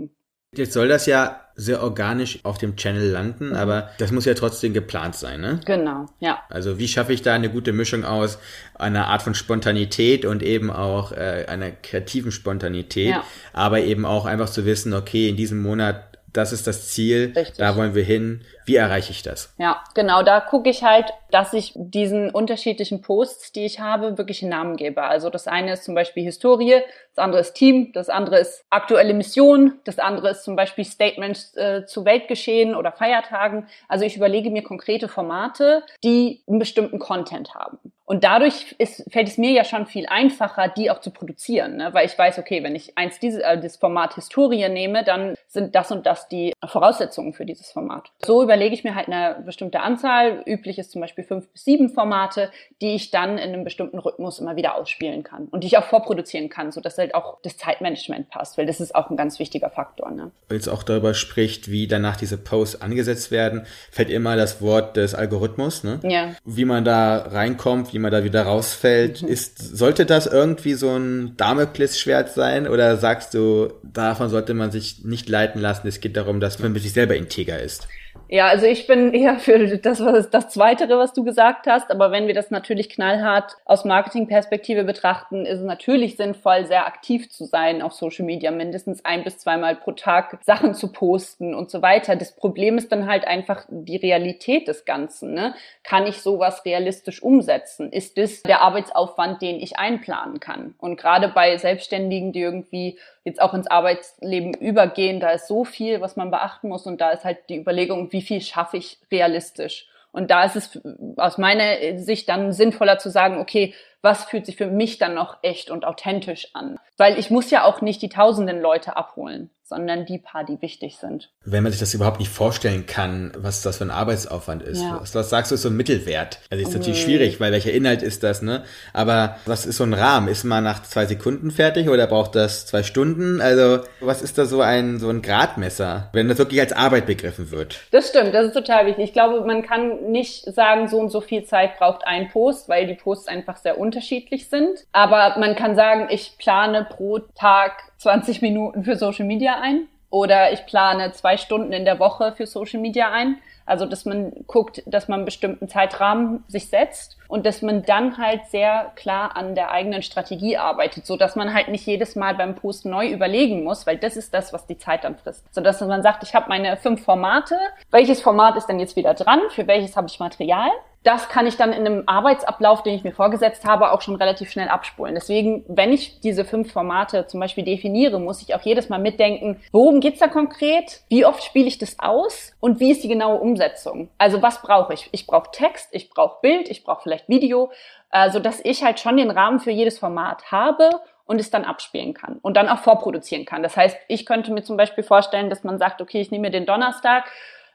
Jetzt 0.55 0.73
soll 0.73 0.87
das 0.87 1.05
ja 1.05 1.41
sehr 1.55 1.83
organisch 1.83 2.39
auf 2.43 2.57
dem 2.57 2.75
Channel 2.75 3.09
landen, 3.09 3.49
mhm. 3.49 3.55
aber 3.55 3.89
das 3.99 4.11
muss 4.11 4.25
ja 4.25 4.33
trotzdem 4.33 4.73
geplant 4.73 5.15
sein, 5.15 5.41
ne? 5.41 5.59
Genau, 5.65 6.07
ja. 6.19 6.39
Also 6.49 6.79
wie 6.79 6.87
schaffe 6.87 7.13
ich 7.13 7.21
da 7.21 7.33
eine 7.33 7.49
gute 7.49 7.73
Mischung 7.73 8.03
aus 8.05 8.39
einer 8.73 9.07
Art 9.07 9.21
von 9.21 9.35
Spontanität 9.35 10.25
und 10.25 10.41
eben 10.41 10.71
auch 10.71 11.11
äh, 11.11 11.45
einer 11.47 11.71
kreativen 11.71 12.31
Spontanität, 12.31 13.09
ja. 13.09 13.23
aber 13.53 13.81
eben 13.81 14.05
auch 14.05 14.25
einfach 14.25 14.49
zu 14.49 14.65
wissen, 14.65 14.93
okay, 14.93 15.29
in 15.29 15.35
diesem 15.35 15.61
Monat 15.61 16.09
das 16.33 16.53
ist 16.53 16.67
das 16.67 16.89
Ziel, 16.89 17.33
Richtig. 17.35 17.57
da 17.57 17.75
wollen 17.75 17.95
wir 17.95 18.03
hin. 18.03 18.41
Wie 18.69 18.75
erreiche 18.75 19.11
ich 19.11 19.23
das? 19.23 19.51
Ja, 19.57 19.83
genau, 19.95 20.21
da 20.21 20.39
gucke 20.41 20.69
ich 20.69 20.83
halt, 20.83 21.11
dass 21.31 21.53
ich 21.53 21.73
diesen 21.75 22.29
unterschiedlichen 22.29 23.01
Posts, 23.01 23.51
die 23.51 23.65
ich 23.65 23.79
habe, 23.79 24.19
wirklich 24.19 24.43
einen 24.43 24.51
Namen 24.51 24.75
gebe. 24.75 25.01
Also 25.01 25.31
das 25.31 25.47
eine 25.47 25.73
ist 25.73 25.85
zum 25.85 25.95
Beispiel 25.95 26.23
Historie, 26.23 26.83
das 27.15 27.23
andere 27.23 27.41
ist 27.41 27.53
Team, 27.53 27.91
das 27.93 28.09
andere 28.09 28.37
ist 28.37 28.63
aktuelle 28.69 29.15
Mission, 29.15 29.79
das 29.85 29.97
andere 29.97 30.29
ist 30.29 30.43
zum 30.43 30.55
Beispiel 30.55 30.85
Statements 30.85 31.57
äh, 31.57 31.87
zu 31.87 32.05
Weltgeschehen 32.05 32.75
oder 32.75 32.91
Feiertagen. 32.91 33.67
Also 33.87 34.05
ich 34.05 34.15
überlege 34.15 34.51
mir 34.51 34.61
konkrete 34.61 35.07
Formate, 35.07 35.81
die 36.03 36.43
einen 36.47 36.59
bestimmten 36.59 36.99
Content 36.99 37.55
haben. 37.55 37.79
Und 38.05 38.23
dadurch 38.23 38.73
ist, 38.79 39.05
fällt 39.11 39.27
es 39.27 39.37
mir 39.37 39.51
ja 39.51 39.63
schon 39.63 39.85
viel 39.85 40.07
einfacher, 40.07 40.67
die 40.67 40.89
auch 40.89 40.99
zu 40.99 41.11
produzieren, 41.11 41.77
ne? 41.77 41.93
weil 41.93 42.07
ich 42.07 42.17
weiß, 42.17 42.39
okay, 42.39 42.63
wenn 42.63 42.73
ich 42.73 42.97
eins 42.97 43.19
dieses 43.19 43.39
äh, 43.39 43.59
das 43.59 43.77
Format 43.77 44.15
Historie 44.15 44.67
nehme, 44.67 45.03
dann 45.03 45.35
sind 45.47 45.75
das 45.75 45.91
und 45.91 46.07
das 46.07 46.27
die 46.27 46.53
Voraussetzungen 46.65 47.33
für 47.33 47.45
dieses 47.45 47.71
Format. 47.71 48.09
So 48.25 48.41
überlege 48.41 48.58
ich 48.67 48.83
mir 48.83 48.95
halt 48.95 49.07
eine 49.07 49.41
bestimmte 49.45 49.81
Anzahl, 49.81 50.43
üblich 50.47 50.79
ist 50.79 50.91
zum 50.91 51.01
Beispiel 51.01 51.23
fünf 51.23 51.47
bis 51.51 51.63
sieben 51.63 51.89
Formate, 51.89 52.49
die 52.81 52.95
ich 52.95 53.11
dann 53.11 53.37
in 53.37 53.53
einem 53.53 53.63
bestimmten 53.63 53.99
Rhythmus 53.99 54.39
immer 54.39 54.55
wieder 54.55 54.75
ausspielen 54.75 55.23
kann 55.23 55.47
und 55.51 55.63
die 55.63 55.67
ich 55.67 55.77
auch 55.77 55.85
vorproduzieren 55.85 56.49
kann, 56.49 56.71
sodass 56.71 56.97
halt 56.97 57.13
auch 57.13 57.37
das 57.43 57.57
Zeitmanagement 57.57 58.29
passt, 58.29 58.57
weil 58.57 58.65
das 58.65 58.79
ist 58.79 58.95
auch 58.95 59.11
ein 59.11 59.17
ganz 59.17 59.37
wichtiger 59.37 59.69
Faktor. 59.69 60.09
Ne? 60.09 60.31
Jetzt 60.51 60.67
auch 60.67 60.81
darüber 60.81 61.13
spricht, 61.13 61.69
wie 61.69 61.87
danach 61.87 62.17
diese 62.17 62.37
Posts 62.37 62.81
angesetzt 62.81 63.29
werden, 63.29 63.67
fällt 63.91 64.09
immer 64.09 64.35
das 64.35 64.61
Wort 64.61 64.97
des 64.97 65.13
Algorithmus, 65.13 65.83
ne? 65.83 65.99
Ja. 66.03 66.35
Wie 66.43 66.65
man 66.65 66.83
da 66.83 67.17
reinkommt, 67.17 67.93
wie 67.93 67.99
wie 67.99 68.01
man 68.01 68.11
da 68.11 68.23
wieder 68.23 68.43
rausfällt. 68.43 69.23
Mhm. 69.23 69.27
Ist, 69.27 69.59
sollte 69.59 70.05
das 70.05 70.25
irgendwie 70.25 70.73
so 70.73 70.95
ein 70.95 71.35
Damoklesschwert 71.35 72.29
sein 72.29 72.65
oder 72.65 72.95
sagst 72.95 73.33
du, 73.33 73.73
davon 73.83 74.29
sollte 74.29 74.53
man 74.53 74.71
sich 74.71 75.03
nicht 75.03 75.27
leiten 75.27 75.59
lassen? 75.59 75.87
Es 75.87 75.99
geht 75.99 76.15
darum, 76.15 76.39
dass 76.39 76.59
man 76.59 76.71
mit 76.71 76.81
sich 76.81 76.93
selber 76.93 77.15
integer 77.17 77.59
ist. 77.59 77.89
Ja, 78.31 78.45
also 78.45 78.67
ich 78.67 78.85
bin 78.85 79.11
eher 79.13 79.39
für 79.39 79.77
das, 79.77 80.05
was 80.05 80.29
das 80.29 80.49
Zweitere, 80.49 80.99
was 80.99 81.13
du 81.13 81.23
gesagt 81.23 81.65
hast. 81.65 81.89
Aber 81.89 82.11
wenn 82.11 82.27
wir 82.27 82.35
das 82.35 82.51
natürlich 82.51 82.89
knallhart 82.89 83.57
aus 83.65 83.85
Marketingperspektive 83.85 84.83
betrachten, 84.83 85.45
ist 85.45 85.59
es 85.59 85.65
natürlich 85.65 86.15
sinnvoll, 86.15 86.65
sehr 86.65 86.85
aktiv 86.85 87.31
zu 87.31 87.45
sein 87.45 87.81
auf 87.81 87.93
Social 87.93 88.25
Media, 88.25 88.51
mindestens 88.51 89.03
ein 89.03 89.23
bis 89.23 89.39
zweimal 89.39 89.75
pro 89.75 89.93
Tag 89.93 90.37
Sachen 90.43 90.75
zu 90.75 90.91
posten 90.91 91.55
und 91.55 91.71
so 91.71 91.81
weiter. 91.81 92.15
Das 92.15 92.35
Problem 92.35 92.77
ist 92.77 92.91
dann 92.91 93.07
halt 93.07 93.25
einfach 93.25 93.65
die 93.67 93.97
Realität 93.97 94.67
des 94.67 94.85
Ganzen. 94.85 95.33
Ne? 95.33 95.55
Kann 95.83 96.05
ich 96.05 96.21
sowas 96.21 96.63
realistisch 96.65 97.23
umsetzen? 97.23 97.91
Ist 97.91 98.17
das 98.19 98.43
der 98.43 98.61
Arbeitsaufwand, 98.61 99.41
den 99.41 99.59
ich 99.59 99.79
einplanen 99.79 100.39
kann? 100.39 100.75
Und 100.77 100.97
gerade 100.97 101.29
bei 101.29 101.57
Selbstständigen, 101.57 102.31
die 102.31 102.41
irgendwie 102.41 102.99
jetzt 103.23 103.41
auch 103.41 103.53
ins 103.53 103.67
Arbeitsleben 103.67 104.53
übergehen, 104.53 105.19
da 105.19 105.31
ist 105.31 105.47
so 105.47 105.63
viel, 105.63 106.01
was 106.01 106.15
man 106.15 106.31
beachten 106.31 106.69
muss 106.69 106.85
und 106.85 107.01
da 107.01 107.11
ist 107.11 107.25
halt 107.25 107.37
die 107.49 107.57
Überlegung, 107.57 108.11
wie 108.11 108.21
viel 108.21 108.41
schaffe 108.41 108.77
ich 108.77 108.99
realistisch. 109.11 109.87
Und 110.11 110.31
da 110.31 110.43
ist 110.43 110.55
es 110.55 110.81
aus 111.17 111.37
meiner 111.37 111.99
Sicht 111.99 112.29
dann 112.29 112.51
sinnvoller 112.51 112.97
zu 112.97 113.11
sagen, 113.11 113.37
okay, 113.37 113.75
was 114.01 114.25
fühlt 114.25 114.45
sich 114.45 114.55
für 114.55 114.65
mich 114.65 114.97
dann 114.97 115.13
noch 115.13 115.37
echt 115.43 115.69
und 115.69 115.85
authentisch 115.85 116.49
an? 116.53 116.79
Weil 116.97 117.19
ich 117.19 117.29
muss 117.29 117.51
ja 117.51 117.63
auch 117.63 117.81
nicht 117.81 118.01
die 118.01 118.09
tausenden 118.09 118.59
Leute 118.59 118.95
abholen 118.95 119.51
sondern 119.69 120.05
die 120.05 120.17
paar, 120.17 120.43
die 120.43 120.61
wichtig 120.61 120.97
sind. 120.97 121.29
Wenn 121.45 121.63
man 121.63 121.71
sich 121.71 121.79
das 121.79 121.93
überhaupt 121.93 122.19
nicht 122.19 122.31
vorstellen 122.31 122.85
kann, 122.85 123.31
was 123.37 123.61
das 123.61 123.77
für 123.77 123.85
ein 123.85 123.91
Arbeitsaufwand 123.91 124.63
ist. 124.63 124.81
Ja. 124.81 124.99
Was, 124.99 125.15
was, 125.15 125.29
sagst 125.29 125.51
du, 125.51 125.55
ist 125.55 125.61
so 125.61 125.69
ein 125.69 125.77
Mittelwert? 125.77 126.39
Also 126.49 126.63
ist 126.63 126.73
natürlich 126.73 127.01
schwierig, 127.01 127.39
weil 127.39 127.51
welcher 127.51 127.71
Inhalt 127.71 128.01
ist 128.01 128.23
das, 128.23 128.41
ne? 128.41 128.63
Aber 128.93 129.37
was 129.45 129.65
ist 129.65 129.77
so 129.77 129.83
ein 129.83 129.93
Rahmen? 129.93 130.27
Ist 130.27 130.43
man 130.43 130.63
nach 130.63 130.83
zwei 130.83 131.05
Sekunden 131.05 131.51
fertig 131.51 131.87
oder 131.89 132.07
braucht 132.07 132.35
das 132.35 132.65
zwei 132.65 132.83
Stunden? 132.83 133.41
Also 133.41 133.79
was 133.99 134.21
ist 134.21 134.37
da 134.37 134.45
so 134.45 134.61
ein, 134.61 134.99
so 134.99 135.09
ein 135.09 135.21
Gradmesser, 135.21 136.09
wenn 136.13 136.27
das 136.27 136.39
wirklich 136.39 136.59
als 136.59 136.73
Arbeit 136.73 137.05
begriffen 137.05 137.51
wird? 137.51 137.79
Das 137.91 138.09
stimmt, 138.09 138.33
das 138.33 138.47
ist 138.47 138.53
total 138.53 138.87
wichtig. 138.87 139.05
Ich 139.05 139.13
glaube, 139.13 139.45
man 139.45 139.61
kann 139.61 140.11
nicht 140.11 140.43
sagen, 140.53 140.87
so 140.87 140.97
und 140.97 141.09
so 141.09 141.21
viel 141.21 141.43
Zeit 141.43 141.77
braucht 141.77 142.05
ein 142.07 142.29
Post, 142.29 142.67
weil 142.69 142.87
die 142.87 142.95
Posts 142.95 143.27
einfach 143.27 143.57
sehr 143.57 143.77
unterschiedlich 143.77 144.49
sind. 144.49 144.85
Aber 144.91 145.39
man 145.39 145.55
kann 145.55 145.75
sagen, 145.75 146.07
ich 146.09 146.37
plane 146.39 146.87
pro 146.89 147.19
Tag 147.19 147.88
20 147.99 148.41
Minuten 148.41 148.83
für 148.83 148.95
Social 148.95 149.25
Media 149.25 149.59
ein 149.61 149.87
oder 150.09 150.51
ich 150.51 150.65
plane 150.65 151.11
zwei 151.11 151.37
Stunden 151.37 151.71
in 151.71 151.85
der 151.85 151.99
Woche 151.99 152.33
für 152.35 152.47
Social 152.47 152.79
Media 152.79 153.11
ein. 153.11 153.37
Also, 153.65 153.85
dass 153.85 154.05
man 154.05 154.31
guckt, 154.47 154.81
dass 154.87 155.07
man 155.07 155.19
einen 155.19 155.25
bestimmten 155.25 155.69
Zeitrahmen 155.69 156.43
sich 156.47 156.69
setzt 156.69 157.17
und 157.27 157.45
dass 157.45 157.61
man 157.61 157.83
dann 157.83 158.17
halt 158.17 158.47
sehr 158.47 158.91
klar 158.95 159.37
an 159.37 159.53
der 159.53 159.69
eigenen 159.69 160.01
Strategie 160.01 160.57
arbeitet, 160.57 161.05
so 161.05 161.17
dass 161.17 161.35
man 161.35 161.53
halt 161.53 161.67
nicht 161.67 161.85
jedes 161.85 162.15
Mal 162.15 162.33
beim 162.33 162.55
Post 162.55 162.87
neu 162.87 163.07
überlegen 163.07 163.63
muss, 163.63 163.85
weil 163.85 163.97
das 163.97 164.17
ist 164.17 164.33
das, 164.33 164.53
was 164.53 164.65
die 164.65 164.79
Zeit 164.79 165.03
dann 165.03 165.17
frisst. 165.17 165.53
So 165.53 165.61
dass 165.61 165.79
man 165.81 166.01
sagt, 166.01 166.23
ich 166.23 166.33
habe 166.33 166.49
meine 166.49 166.77
fünf 166.77 167.03
Formate. 167.03 167.55
Welches 167.91 168.21
Format 168.21 168.55
ist 168.55 168.65
denn 168.65 168.79
jetzt 168.79 168.95
wieder 168.95 169.13
dran? 169.13 169.39
Für 169.51 169.67
welches 169.67 169.95
habe 169.95 170.07
ich 170.07 170.19
Material? 170.19 170.71
Das 171.03 171.29
kann 171.29 171.47
ich 171.47 171.55
dann 171.55 171.71
in 171.71 171.85
einem 171.85 172.03
Arbeitsablauf, 172.07 172.83
den 172.83 172.93
ich 172.93 173.03
mir 173.03 173.13
vorgesetzt 173.13 173.65
habe, 173.65 173.91
auch 173.91 174.01
schon 174.01 174.15
relativ 174.15 174.51
schnell 174.51 174.67
abspulen. 174.67 175.15
Deswegen, 175.15 175.63
wenn 175.67 175.93
ich 175.93 176.19
diese 176.19 176.43
fünf 176.43 176.73
Formate 176.73 177.25
zum 177.27 177.39
Beispiel 177.39 177.63
definiere, 177.63 178.19
muss 178.19 178.41
ich 178.41 178.53
auch 178.53 178.61
jedes 178.61 178.89
Mal 178.89 178.99
mitdenken, 178.99 179.61
worum 179.71 180.01
geht's 180.01 180.19
da 180.19 180.27
konkret, 180.27 181.01
wie 181.07 181.25
oft 181.25 181.43
spiele 181.43 181.67
ich 181.67 181.77
das 181.77 181.99
aus 181.99 182.53
und 182.59 182.81
wie 182.81 182.91
ist 182.91 183.03
die 183.03 183.07
genaue 183.07 183.39
Umsetzung. 183.39 184.09
Also 184.17 184.41
was 184.41 184.61
brauche 184.61 184.93
ich? 184.93 185.07
Ich 185.13 185.25
brauche 185.25 185.51
Text, 185.51 185.89
ich 185.91 186.09
brauche 186.09 186.41
Bild, 186.41 186.69
ich 186.69 186.83
brauche 186.83 187.03
vielleicht 187.03 187.29
Video, 187.29 187.71
äh, 188.11 188.29
so 188.29 188.39
dass 188.39 188.59
ich 188.63 188.83
halt 188.83 188.99
schon 188.99 189.17
den 189.17 189.31
Rahmen 189.31 189.59
für 189.59 189.71
jedes 189.71 189.99
Format 189.99 190.51
habe 190.51 190.89
und 191.25 191.39
es 191.39 191.49
dann 191.49 191.63
abspielen 191.63 192.13
kann 192.13 192.39
und 192.41 192.57
dann 192.57 192.67
auch 192.67 192.79
vorproduzieren 192.79 193.45
kann. 193.45 193.63
Das 193.63 193.77
heißt, 193.77 193.95
ich 194.07 194.25
könnte 194.25 194.51
mir 194.51 194.63
zum 194.63 194.77
Beispiel 194.77 195.03
vorstellen, 195.03 195.49
dass 195.49 195.63
man 195.63 195.77
sagt, 195.77 196.01
okay, 196.01 196.19
ich 196.19 196.31
nehme 196.31 196.47
mir 196.47 196.51
den 196.51 196.65
Donnerstag 196.65 197.25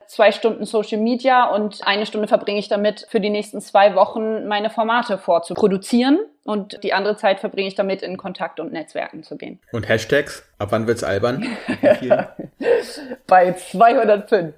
zwei 0.06 0.32
Stunden 0.32 0.64
Social 0.64 1.00
Media 1.00 1.44
und 1.44 1.86
eine 1.86 2.06
Stunde 2.06 2.28
verbringe 2.28 2.58
ich 2.58 2.68
damit, 2.68 3.06
für 3.08 3.20
die 3.20 3.30
nächsten 3.30 3.60
zwei 3.60 3.94
Wochen 3.94 4.46
meine 4.46 4.70
Formate 4.70 5.18
vorzuproduzieren. 5.18 6.18
Und 6.44 6.82
die 6.82 6.92
andere 6.92 7.16
Zeit 7.16 7.40
verbringe 7.40 7.68
ich 7.68 7.74
damit, 7.74 8.02
in 8.02 8.18
Kontakt 8.18 8.60
und 8.60 8.72
Netzwerken 8.72 9.22
zu 9.22 9.36
gehen. 9.36 9.60
Und 9.72 9.88
Hashtags? 9.88 10.46
Ab 10.58 10.72
wann 10.72 10.86
wird's 10.86 11.02
albern? 11.02 11.46
Bei 13.26 13.52
205. 13.54 14.54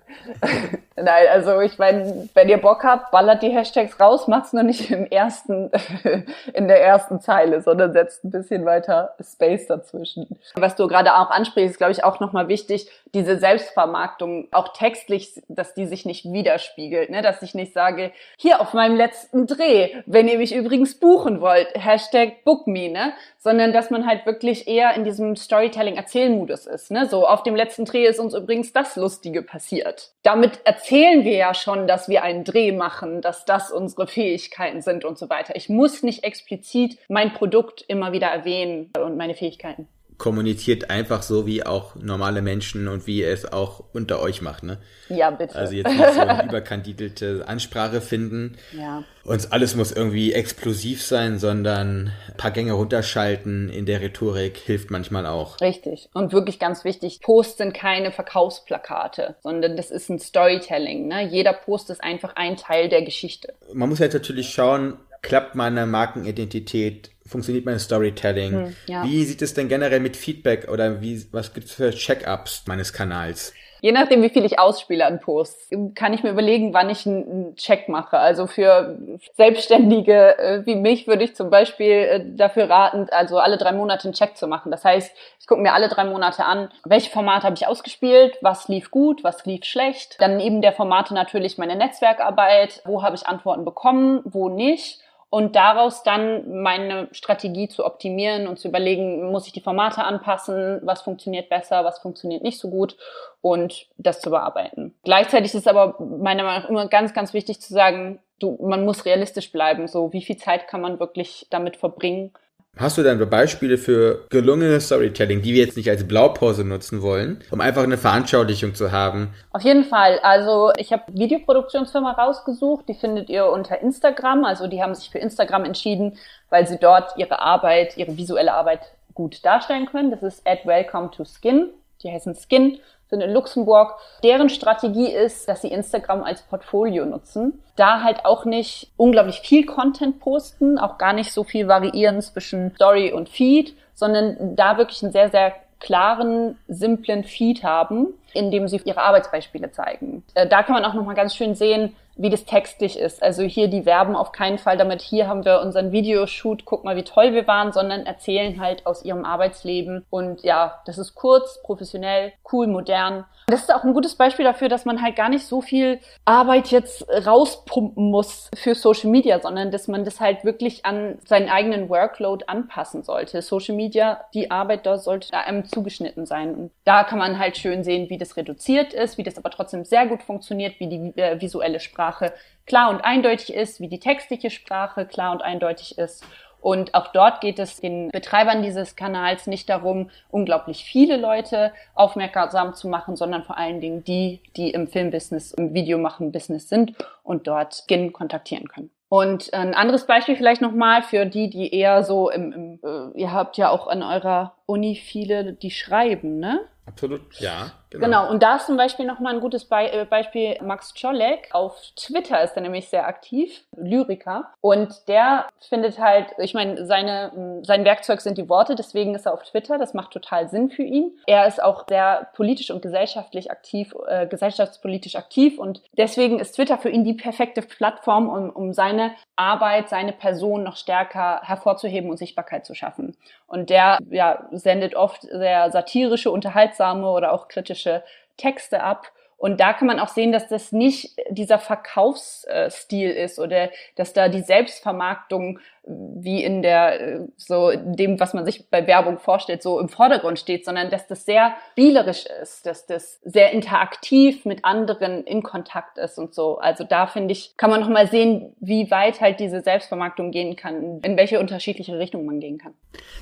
Nein, 0.96 1.26
also 1.30 1.60
ich 1.60 1.78
meine, 1.78 2.28
wenn 2.32 2.48
ihr 2.48 2.56
Bock 2.56 2.82
habt, 2.82 3.10
ballert 3.10 3.42
die 3.42 3.50
Hashtags 3.50 4.00
raus, 4.00 4.28
macht's 4.28 4.54
nur 4.54 4.62
nicht 4.62 4.90
im 4.90 5.04
ersten, 5.06 5.70
in 6.54 6.68
der 6.68 6.82
ersten 6.82 7.20
Zeile, 7.20 7.60
sondern 7.60 7.92
setzt 7.92 8.24
ein 8.24 8.30
bisschen 8.30 8.64
weiter 8.64 9.14
Space 9.20 9.66
dazwischen. 9.66 10.26
Was 10.54 10.74
du 10.74 10.88
gerade 10.88 11.14
auch 11.14 11.30
ansprichst, 11.30 11.72
ist, 11.72 11.78
glaube 11.78 11.92
ich, 11.92 12.02
auch 12.02 12.18
nochmal 12.20 12.48
wichtig, 12.48 12.90
diese 13.12 13.38
Selbstvermarktung, 13.38 14.48
auch 14.52 14.72
textlich, 14.72 15.42
dass 15.48 15.74
die 15.74 15.86
sich 15.86 16.06
nicht 16.06 16.32
widerspiegelt, 16.32 17.10
ne? 17.10 17.22
dass 17.22 17.42
ich 17.42 17.54
nicht 17.54 17.72
sage, 17.72 18.12
hier 18.38 18.60
auf 18.60 18.72
meinem 18.72 18.96
letzten 18.96 19.46
Dreh, 19.46 19.90
wenn 20.06 20.28
ihr 20.28 20.38
mich 20.38 20.54
übrigens 20.54 20.94
buchen 20.98 21.40
wollt, 21.40 21.68
Hashtag 21.74 22.44
BookMe, 22.44 22.88
ne? 22.88 23.12
Sondern 23.38 23.72
dass 23.72 23.90
man 23.90 24.06
halt 24.06 24.26
wirklich 24.26 24.66
eher 24.66 24.94
in 24.94 25.04
diesem 25.04 25.36
Storytelling-Erzählmodus 25.36 26.66
ist, 26.66 26.90
ne? 26.90 27.06
So, 27.06 27.26
auf 27.26 27.42
dem 27.42 27.54
letzten 27.54 27.84
Dreh 27.84 28.06
ist 28.06 28.18
uns 28.18 28.34
übrigens 28.34 28.72
das 28.72 28.96
Lustige 28.96 29.42
passiert. 29.42 30.10
Damit 30.22 30.60
erzählen 30.87 31.25
wir 31.25 31.35
ja 31.35 31.52
schon, 31.52 31.88
dass 31.88 32.09
wir 32.09 32.23
einen 32.23 32.45
Dreh 32.45 32.71
machen, 32.71 33.21
dass 33.21 33.45
das 33.45 33.73
unsere 33.73 34.07
Fähigkeiten 34.07 34.83
sind 34.83 35.05
und 35.05 35.19
so 35.19 35.28
weiter. 35.28 35.57
Ich 35.57 35.69
muss 35.69 36.05
nicht 36.05 36.23
explizit 36.23 36.97
mein 37.09 37.33
Produkt 37.33 37.85
immer 37.88 38.12
wieder 38.12 38.28
erwähnen 38.28 38.93
und 38.97 39.16
meine 39.16 39.35
Fähigkeiten. 39.35 39.88
Kommuniziert 40.18 40.88
einfach 40.90 41.23
so 41.23 41.46
wie 41.46 41.64
auch 41.64 41.94
normale 41.94 42.40
Menschen 42.40 42.88
und 42.88 43.06
wie 43.06 43.20
ihr 43.20 43.30
es 43.30 43.50
auch 43.52 43.85
unter 43.92 44.20
euch 44.20 44.40
macht, 44.40 44.62
ne? 44.62 44.78
Ja, 45.08 45.30
bitte. 45.30 45.54
Also 45.54 45.75
jetzt 45.75 45.90
nicht 45.92 46.14
so 46.14 46.20
eine 46.20 46.44
überkandidelte 46.44 47.44
Ansprache 47.46 48.00
finden. 48.00 48.56
Ja. 48.73 49.04
Und 49.25 49.52
alles 49.52 49.76
muss 49.76 49.92
irgendwie 49.92 50.32
explosiv 50.32 51.02
sein, 51.02 51.38
sondern 51.38 52.12
ein 52.28 52.37
paar 52.37 52.50
Gänge 52.50 52.73
runterschalten 52.73 53.68
in 53.68 53.85
der 53.85 54.00
Rhetorik 54.00 54.56
hilft 54.56 54.90
manchmal 54.90 55.26
auch. 55.26 55.61
Richtig. 55.61 56.08
Und 56.14 56.32
wirklich 56.32 56.58
ganz 56.58 56.85
wichtig, 56.85 57.20
Posts 57.20 57.58
sind 57.58 57.75
keine 57.75 58.11
Verkaufsplakate, 58.11 59.37
sondern 59.42 59.76
das 59.76 59.90
ist 59.90 60.08
ein 60.08 60.18
Storytelling. 60.18 61.08
Ne? 61.08 61.26
Jeder 61.28 61.52
Post 61.52 61.90
ist 61.90 62.02
einfach 62.02 62.37
ein 62.37 62.56
Teil 62.56 62.88
der 62.88 63.02
Geschichte. 63.02 63.54
Man 63.75 63.88
muss 63.88 63.99
jetzt 63.99 64.14
natürlich 64.14 64.49
schauen, 64.49 64.94
klappt 65.23 65.54
meine 65.54 65.87
Markenidentität, 65.87 67.11
funktioniert 67.26 67.64
mein 67.64 67.78
Storytelling? 67.78 68.52
Hm, 68.52 68.76
ja. 68.87 69.04
Wie 69.04 69.25
sieht 69.25 69.42
es 69.42 69.54
denn 69.54 69.68
generell 69.68 70.00
mit 70.00 70.16
Feedback 70.16 70.68
oder 70.71 71.00
wie, 71.00 71.26
was 71.33 71.52
gibt 71.54 71.66
es 71.66 71.73
für 71.73 71.90
Check-ups 71.90 72.64
meines 72.66 72.92
Kanals? 72.92 73.52
Je 73.83 73.92
nachdem, 73.92 74.23
wie 74.23 74.30
viel 74.30 74.45
ich 74.45 74.59
ausspiele 74.59 75.04
an 75.04 75.21
Posts, 75.21 75.71
kann 75.95 76.12
ich 76.12 76.23
mir 76.23 76.30
überlegen, 76.30 76.73
wann 76.73 76.88
ich 76.88 77.06
einen 77.06 77.54
Check 77.56 77.88
mache. 77.88 78.18
Also 78.18 78.47
für 78.47 78.99
Selbstständige 79.35 80.38
äh, 80.38 80.66
wie 80.66 80.75
mich 80.75 81.06
würde 81.06 81.25
ich 81.25 81.37
zum 81.37 81.50
Beispiel 81.50 81.92
äh, 81.92 82.25
dafür 82.25 82.71
raten, 82.71 83.06
also 83.11 83.38
alle 83.38 83.59
drei 83.59 83.73
Monate 83.73 84.04
einen 84.04 84.14
Check 84.14 84.37
zu 84.37 84.47
machen. 84.47 84.71
Das 84.71 84.85
heißt, 84.85 85.14
ich 85.38 85.47
gucke 85.47 85.61
mir 85.61 85.75
alle 85.75 85.88
drei 85.88 86.04
Monate 86.04 86.45
an, 86.45 86.71
welche 86.85 87.11
Formate 87.11 87.45
habe 87.45 87.54
ich 87.54 87.66
ausgespielt, 87.66 88.38
was 88.40 88.68
lief 88.68 88.90
gut, 88.90 89.23
was 89.23 89.45
lief 89.45 89.64
schlecht. 89.64 90.16
Dann 90.21 90.37
neben 90.37 90.62
der 90.62 90.73
Formate 90.73 91.14
natürlich 91.14 91.59
meine 91.59 91.76
Netzwerkarbeit, 91.76 92.83
wo 92.87 93.02
habe 93.02 93.14
ich 93.14 93.26
Antworten 93.26 93.64
bekommen, 93.64 94.21
wo 94.25 94.49
nicht 94.49 95.00
und 95.28 95.56
daraus 95.56 96.02
dann 96.02 96.62
meine 96.62 97.09
Strategie 97.12 97.68
zu 97.68 97.85
optimieren 97.85 98.47
und 98.47 98.59
zu 98.59 98.68
überlegen, 98.68 99.30
muss 99.30 99.47
ich 99.47 99.52
die 99.52 99.61
Formate 99.61 100.04
anpassen, 100.04 100.80
was 100.83 101.02
funktioniert 101.02 101.49
besser, 101.49 101.85
was 101.85 101.99
funktioniert 101.99 102.42
nicht 102.42 102.59
so 102.59 102.71
gut 102.71 102.97
und 103.40 103.88
das 103.99 104.21
zu 104.21 104.30
bearbeiten. 104.30 104.95
Gleichzeitig 105.02 105.47
ist 105.47 105.61
es 105.61 105.66
aber 105.66 105.97
meiner 106.00 106.45
Meinung 106.45 106.62
nach 106.62 106.68
immer 106.71 106.88
ganz, 106.88 107.12
ganz 107.12 107.35
wichtig 107.35 107.61
zu 107.61 107.75
sagen, 107.75 108.21
du, 108.38 108.56
man 108.62 108.85
muss 108.85 109.04
realistisch 109.04 109.50
bleiben. 109.50 109.88
So, 109.88 110.12
wie 110.12 110.23
viel 110.23 110.37
Zeit 110.37 110.68
kann 110.68 110.80
man 110.80 111.00
wirklich 111.00 111.47
damit 111.50 111.76
verbringen? 111.76 112.33
Hast 112.78 112.99
du 112.99 113.02
dann 113.02 113.18
Beispiele 113.30 113.78
für 113.78 114.26
gelungenes 114.28 114.87
Storytelling, 114.87 115.40
die 115.40 115.54
wir 115.54 115.64
jetzt 115.64 115.78
nicht 115.78 115.88
als 115.88 116.06
Blaupause 116.06 116.62
nutzen 116.62 117.00
wollen, 117.00 117.42
um 117.50 117.62
einfach 117.62 117.83
eine 117.83 117.97
Veranschaulichung 117.97 118.75
zu 118.75 118.92
haben? 118.92 119.33
Auf 119.52 119.62
jeden 119.62 119.85
Fall. 119.85 120.18
Also 120.23 120.73
ich 120.76 120.92
habe 120.92 121.04
Videoproduktionsfirma 121.09 122.12
rausgesucht, 122.12 122.87
die 122.87 122.95
findet 122.95 123.30
ihr 123.30 123.47
unter 123.47 123.80
Instagram. 123.80 124.45
Also 124.45 124.66
die 124.66 124.83
haben 124.83 124.95
sich 124.95 125.09
für 125.09 125.18
Instagram 125.18 125.64
entschieden, 125.64 126.18
weil 126.50 126.66
sie 126.66 126.76
dort 126.78 127.16
ihre 127.16 127.40
Arbeit, 127.40 127.97
ihre 127.97 128.18
visuelle 128.18 128.52
Arbeit 128.52 128.80
gut 129.14 129.42
darstellen 129.42 129.87
können. 129.87 130.11
Das 130.11 130.23
ist 130.23 130.47
at 130.47 130.66
welcome 130.66 131.11
to 131.11 131.25
skin. 131.25 131.71
Die 132.02 132.12
heißen 132.12 132.35
Skin 132.35 132.78
sind 133.08 133.20
in 133.20 133.32
Luxemburg. 133.32 133.94
Deren 134.22 134.48
Strategie 134.48 135.10
ist, 135.10 135.48
dass 135.48 135.62
sie 135.62 135.68
Instagram 135.68 136.22
als 136.22 136.42
Portfolio 136.42 137.04
nutzen. 137.04 137.62
Da 137.76 138.02
halt 138.02 138.25
auch 138.25 138.44
nicht 138.44 138.90
unglaublich 138.96 139.40
viel 139.40 139.64
Content 139.66 140.20
posten, 140.20 140.78
auch 140.78 140.98
gar 140.98 141.12
nicht 141.12 141.32
so 141.32 141.44
viel 141.44 141.68
variieren 141.68 142.20
zwischen 142.20 142.75
Story 142.75 143.12
und 143.12 143.28
Feed, 143.28 143.75
sondern 143.94 144.56
da 144.56 144.78
wirklich 144.78 145.02
einen 145.02 145.12
sehr, 145.12 145.30
sehr 145.30 145.54
klaren, 145.78 146.58
simplen 146.68 147.25
Feed 147.25 147.62
haben, 147.62 148.08
in 148.32 148.50
dem 148.50 148.66
sie 148.66 148.80
ihre 148.84 149.02
Arbeitsbeispiele 149.02 149.72
zeigen. 149.72 150.25
Äh, 150.34 150.46
da 150.48 150.62
kann 150.62 150.75
man 150.75 150.84
auch 150.84 150.94
nochmal 150.94 151.14
ganz 151.14 151.34
schön 151.34 151.54
sehen, 151.54 151.94
wie 152.16 152.30
das 152.30 152.44
textlich 152.44 152.99
ist. 152.99 153.23
Also 153.23 153.42
hier, 153.42 153.68
die 153.68 153.87
werben 153.87 154.16
auf 154.16 154.32
keinen 154.32 154.58
Fall 154.58 154.76
damit, 154.76 155.02
hier 155.02 155.28
haben 155.28 155.44
wir 155.44 155.61
unseren 155.61 155.92
Videoshoot, 155.92 156.64
guck 156.64 156.85
mal, 156.85 156.96
wie 156.96 157.04
toll 157.04 157.35
wir 157.35 157.46
waren, 157.46 157.73
sondern 157.73 158.06
erzählen 158.06 158.61
halt 158.61 158.87
aus 158.87 159.04
ihrem 159.04 159.25
Arbeitsleben. 159.25 160.04
Und 160.11 160.42
ja, 160.42 160.80
das 160.87 160.99
ist 160.99 161.14
kurz, 161.14 161.62
professionell, 161.62 162.32
cool, 162.52 162.66
modern. 162.66 163.25
Das 163.49 163.61
ist 163.61 163.73
auch 163.73 163.85
ein 163.85 163.94
gutes 163.94 164.16
Beispiel 164.16 164.44
dafür, 164.44 164.68
dass 164.68 164.85
man 164.85 165.02
halt 165.02 165.14
gar 165.14 165.28
nicht 165.28 165.46
so 165.46 165.61
viel 165.61 166.00
Arbeit 166.25 166.68
jetzt 166.68 167.06
rauspumpen 167.08 168.11
muss 168.11 168.50
für 168.56 168.75
Social 168.75 169.11
Media, 169.11 169.38
sondern 169.38 169.70
dass 169.70 169.87
man 169.87 170.04
das 170.04 170.20
halt 170.20 170.44
wirklich 170.44 170.85
an 170.85 171.18
seinen 171.25 171.49
eigenen 171.49 171.88
Workload 171.88 172.46
anpassen 172.49 173.04
sollte. 173.04 173.42
Social 173.42 173.76
Media, 173.76 174.25
die 174.35 174.50
Arbeit 174.50 174.85
da 174.85 174.99
sollte 174.99 175.30
da 175.30 175.40
einem 175.40 175.64
zugeschnitten 175.64 176.26
sein. 176.26 176.54
Und 176.56 176.70
da 176.85 177.04
kann 177.04 177.20
man 177.20 177.38
halt 177.38 177.56
schön 177.56 177.85
sehen, 177.85 178.11
wie 178.11 178.18
das 178.18 178.37
reduziert 178.37 178.92
ist, 178.92 179.16
wie 179.16 179.23
das 179.23 179.38
aber 179.38 179.50
trotzdem 179.50 179.85
sehr 179.85 180.06
gut 180.06 180.25
funktioniert, 180.25 180.80
wie 180.80 180.88
die 180.88 181.12
äh, 181.20 181.40
visuelle 181.40 181.78
Sprache 181.78 182.05
Sprache 182.06 182.32
klar 182.66 182.90
und 182.90 183.04
eindeutig 183.04 183.54
ist, 183.54 183.80
wie 183.80 183.88
die 183.88 183.98
textliche 183.98 184.50
Sprache 184.50 185.06
klar 185.06 185.32
und 185.32 185.42
eindeutig 185.42 185.98
ist. 185.98 186.25
Und 186.60 186.94
auch 186.94 187.08
dort 187.08 187.40
geht 187.40 187.58
es 187.58 187.80
den 187.80 188.10
Betreibern 188.10 188.62
dieses 188.62 188.96
Kanals 188.96 189.46
nicht 189.46 189.68
darum, 189.68 190.10
unglaublich 190.30 190.84
viele 190.84 191.16
Leute 191.16 191.72
aufmerksam 191.94 192.75
zu 192.75 192.88
machen, 192.88 193.14
sondern 193.14 193.44
vor 193.44 193.56
allen 193.56 193.80
Dingen 193.80 194.02
die, 194.04 194.40
die 194.56 194.70
im 194.70 194.88
Filmbusiness, 194.88 195.52
im 195.52 195.75
Videomachen 195.75 196.32
Business 196.32 196.68
sind 196.68 196.94
und 197.22 197.46
dort 197.46 197.84
Skin 197.86 198.12
kontaktieren 198.12 198.68
können. 198.68 198.90
Und 199.08 199.54
ein 199.54 199.75
anderes 199.75 200.06
Beispiel 200.06 200.36
vielleicht 200.36 200.60
nochmal 200.60 201.02
für 201.02 201.26
die, 201.26 201.50
die 201.50 201.72
eher 201.72 202.02
so 202.02 202.30
im, 202.30 202.52
im 202.52 202.80
äh, 202.82 203.20
ihr 203.20 203.32
habt 203.32 203.56
ja 203.56 203.70
auch 203.70 203.86
an 203.86 204.02
eurer 204.02 204.55
Uni 204.66 204.96
viele, 204.96 205.52
die 205.52 205.70
schreiben, 205.70 206.38
ne? 206.38 206.68
Absolut, 206.87 207.40
ja. 207.40 207.73
Genau. 207.90 208.04
genau, 208.04 208.30
und 208.30 208.42
da 208.42 208.56
ist 208.56 208.66
zum 208.66 208.76
Beispiel 208.76 209.06
nochmal 209.06 209.35
ein 209.35 209.40
gutes 209.40 209.64
Be 209.64 209.90
äh, 209.92 210.04
Beispiel 210.04 210.58
Max 210.62 210.92
Czolek. 210.94 211.49
Auf 211.52 211.80
Twitter 211.94 212.42
ist 212.42 212.56
er 212.56 212.62
nämlich 212.62 212.88
sehr 212.88 213.06
aktiv, 213.06 213.62
Lyriker. 213.76 214.52
Und 214.61 215.08
der 215.08 215.46
findet 215.68 215.99
halt, 215.99 216.35
ich 216.38 216.52
meine, 216.52 216.85
seine, 216.85 217.61
sein 217.62 217.85
Werkzeug 217.85 218.20
sind 218.20 218.38
die 218.38 218.49
Worte, 218.49 218.75
deswegen 218.75 219.14
ist 219.14 219.26
er 219.26 219.35
auf 219.35 219.44
Twitter. 219.44 219.78
Das 219.78 219.94
macht 219.94 220.12
total 220.12 220.49
Sinn 220.49 220.70
für 220.70 220.82
ihn. 220.82 221.16
Er 221.26 221.46
ist 221.46 221.62
auch 221.62 221.85
sehr 221.88 222.28
politisch 222.35 222.70
und 222.70 222.82
gesellschaftlich 222.82 223.50
aktiv, 223.50 223.94
äh, 224.08 224.26
gesellschaftspolitisch 224.26 225.14
aktiv. 225.14 225.58
Und 225.58 225.82
deswegen 225.96 226.40
ist 226.40 226.56
Twitter 226.56 226.78
für 226.78 226.90
ihn 226.90 227.04
die 227.04 227.14
perfekte 227.14 227.62
Plattform, 227.62 228.28
um, 228.28 228.50
um 228.50 228.73
seine 228.73 229.12
Arbeit, 229.37 229.88
seine 229.88 230.12
Person 230.12 230.64
noch 230.64 230.76
stärker 230.76 231.40
hervorzuheben 231.42 232.11
und 232.11 232.16
Sichtbarkeit 232.16 232.66
zu 232.66 232.75
schaffen. 232.75 233.16
Und 233.46 233.70
der 233.70 233.99
ja, 234.11 234.49
sendet 234.58 234.94
oft 234.94 235.22
sehr 235.22 235.70
satirische, 235.70 236.30
unterhaltsame 236.30 237.08
oder 237.10 237.32
auch 237.32 237.48
kritische 237.48 238.02
Texte 238.36 238.82
ab. 238.82 239.12
Und 239.37 239.61
da 239.61 239.75
kann 239.75 239.87
man 239.87 240.00
auch 240.00 240.09
sehen, 240.09 240.33
dass 240.33 240.49
das 240.49 240.73
nicht 240.73 241.16
dieser 241.31 241.59
Verkaufsstil 241.59 243.11
ist 243.11 243.38
oder 243.38 243.71
dass 243.95 244.12
da 244.12 244.28
die 244.28 244.40
Selbstvermarktung 244.40 245.59
wie 245.88 246.43
in 246.43 246.62
der, 246.62 247.28
so 247.37 247.71
dem, 247.76 248.19
was 248.19 248.35
man 248.35 248.45
sich 248.45 248.69
bei 248.71 248.87
Werbung 248.88 249.19
vorstellt, 249.19 249.62
so 249.62 249.78
im 249.78 249.88
Vordergrund 249.88 250.38
steht, 250.38 250.64
sondern 250.64 250.90
dass 250.90 251.07
das 251.07 251.25
sehr 251.25 251.55
spielerisch 251.73 252.25
ist, 252.43 252.66
dass 252.66 252.87
das 252.87 253.21
sehr 253.23 253.52
interaktiv 253.52 254.45
mit 254.47 254.64
anderen 254.64 255.23
in 255.25 255.45
Kontakt 255.45 255.99
ist 255.99 256.19
und 256.19 256.35
so. 256.35 256.59
Also 256.59 256.83
da 256.83 257.07
finde 257.07 257.33
ich, 257.33 257.57
kann 257.57 257.71
man 257.71 257.81
nochmal 257.81 258.09
sehen, 258.09 258.57
wie 258.59 258.90
weit 258.90 259.21
halt 259.21 259.38
diese 259.38 259.61
Selbstvermarktung 259.61 260.33
gehen 260.33 260.57
kann, 260.57 261.00
in 261.02 261.16
welche 261.16 261.38
unterschiedliche 261.38 261.97
Richtung 261.99 262.25
man 262.25 262.40
gehen 262.40 262.59
kann. 262.59 262.75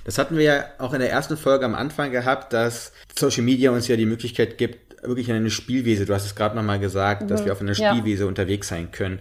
Das 0.07 0.17
hatten 0.17 0.39
wir 0.39 0.45
ja 0.45 0.65
auch 0.79 0.95
in 0.95 1.01
der 1.01 1.11
ersten 1.11 1.37
Folge 1.37 1.67
am 1.67 1.75
Anfang 1.75 2.13
gehabt, 2.13 2.55
dass 2.55 2.93
Social 3.15 3.43
Media 3.43 3.73
uns 3.73 3.89
ja 3.89 3.97
die 3.97 4.07
Möglichkeit 4.07 4.57
gibt, 4.57 4.94
wirklich 5.07 5.29
in 5.29 5.37
eine 5.37 5.51
Spielwiese. 5.51 6.07
Du 6.07 6.15
hast 6.15 6.27
es 6.27 6.35
gerade 6.35 6.57
nochmal 6.57 6.79
gesagt, 6.79 7.23
mhm. 7.23 7.29
dass 7.29 7.45
wir 7.45 7.53
auf 7.53 7.61
einer 7.61 7.75
Spielwiese 7.75 8.25
ja. 8.25 8.29
unterwegs 8.29 8.69
sein 8.69 8.91
können. 8.91 9.19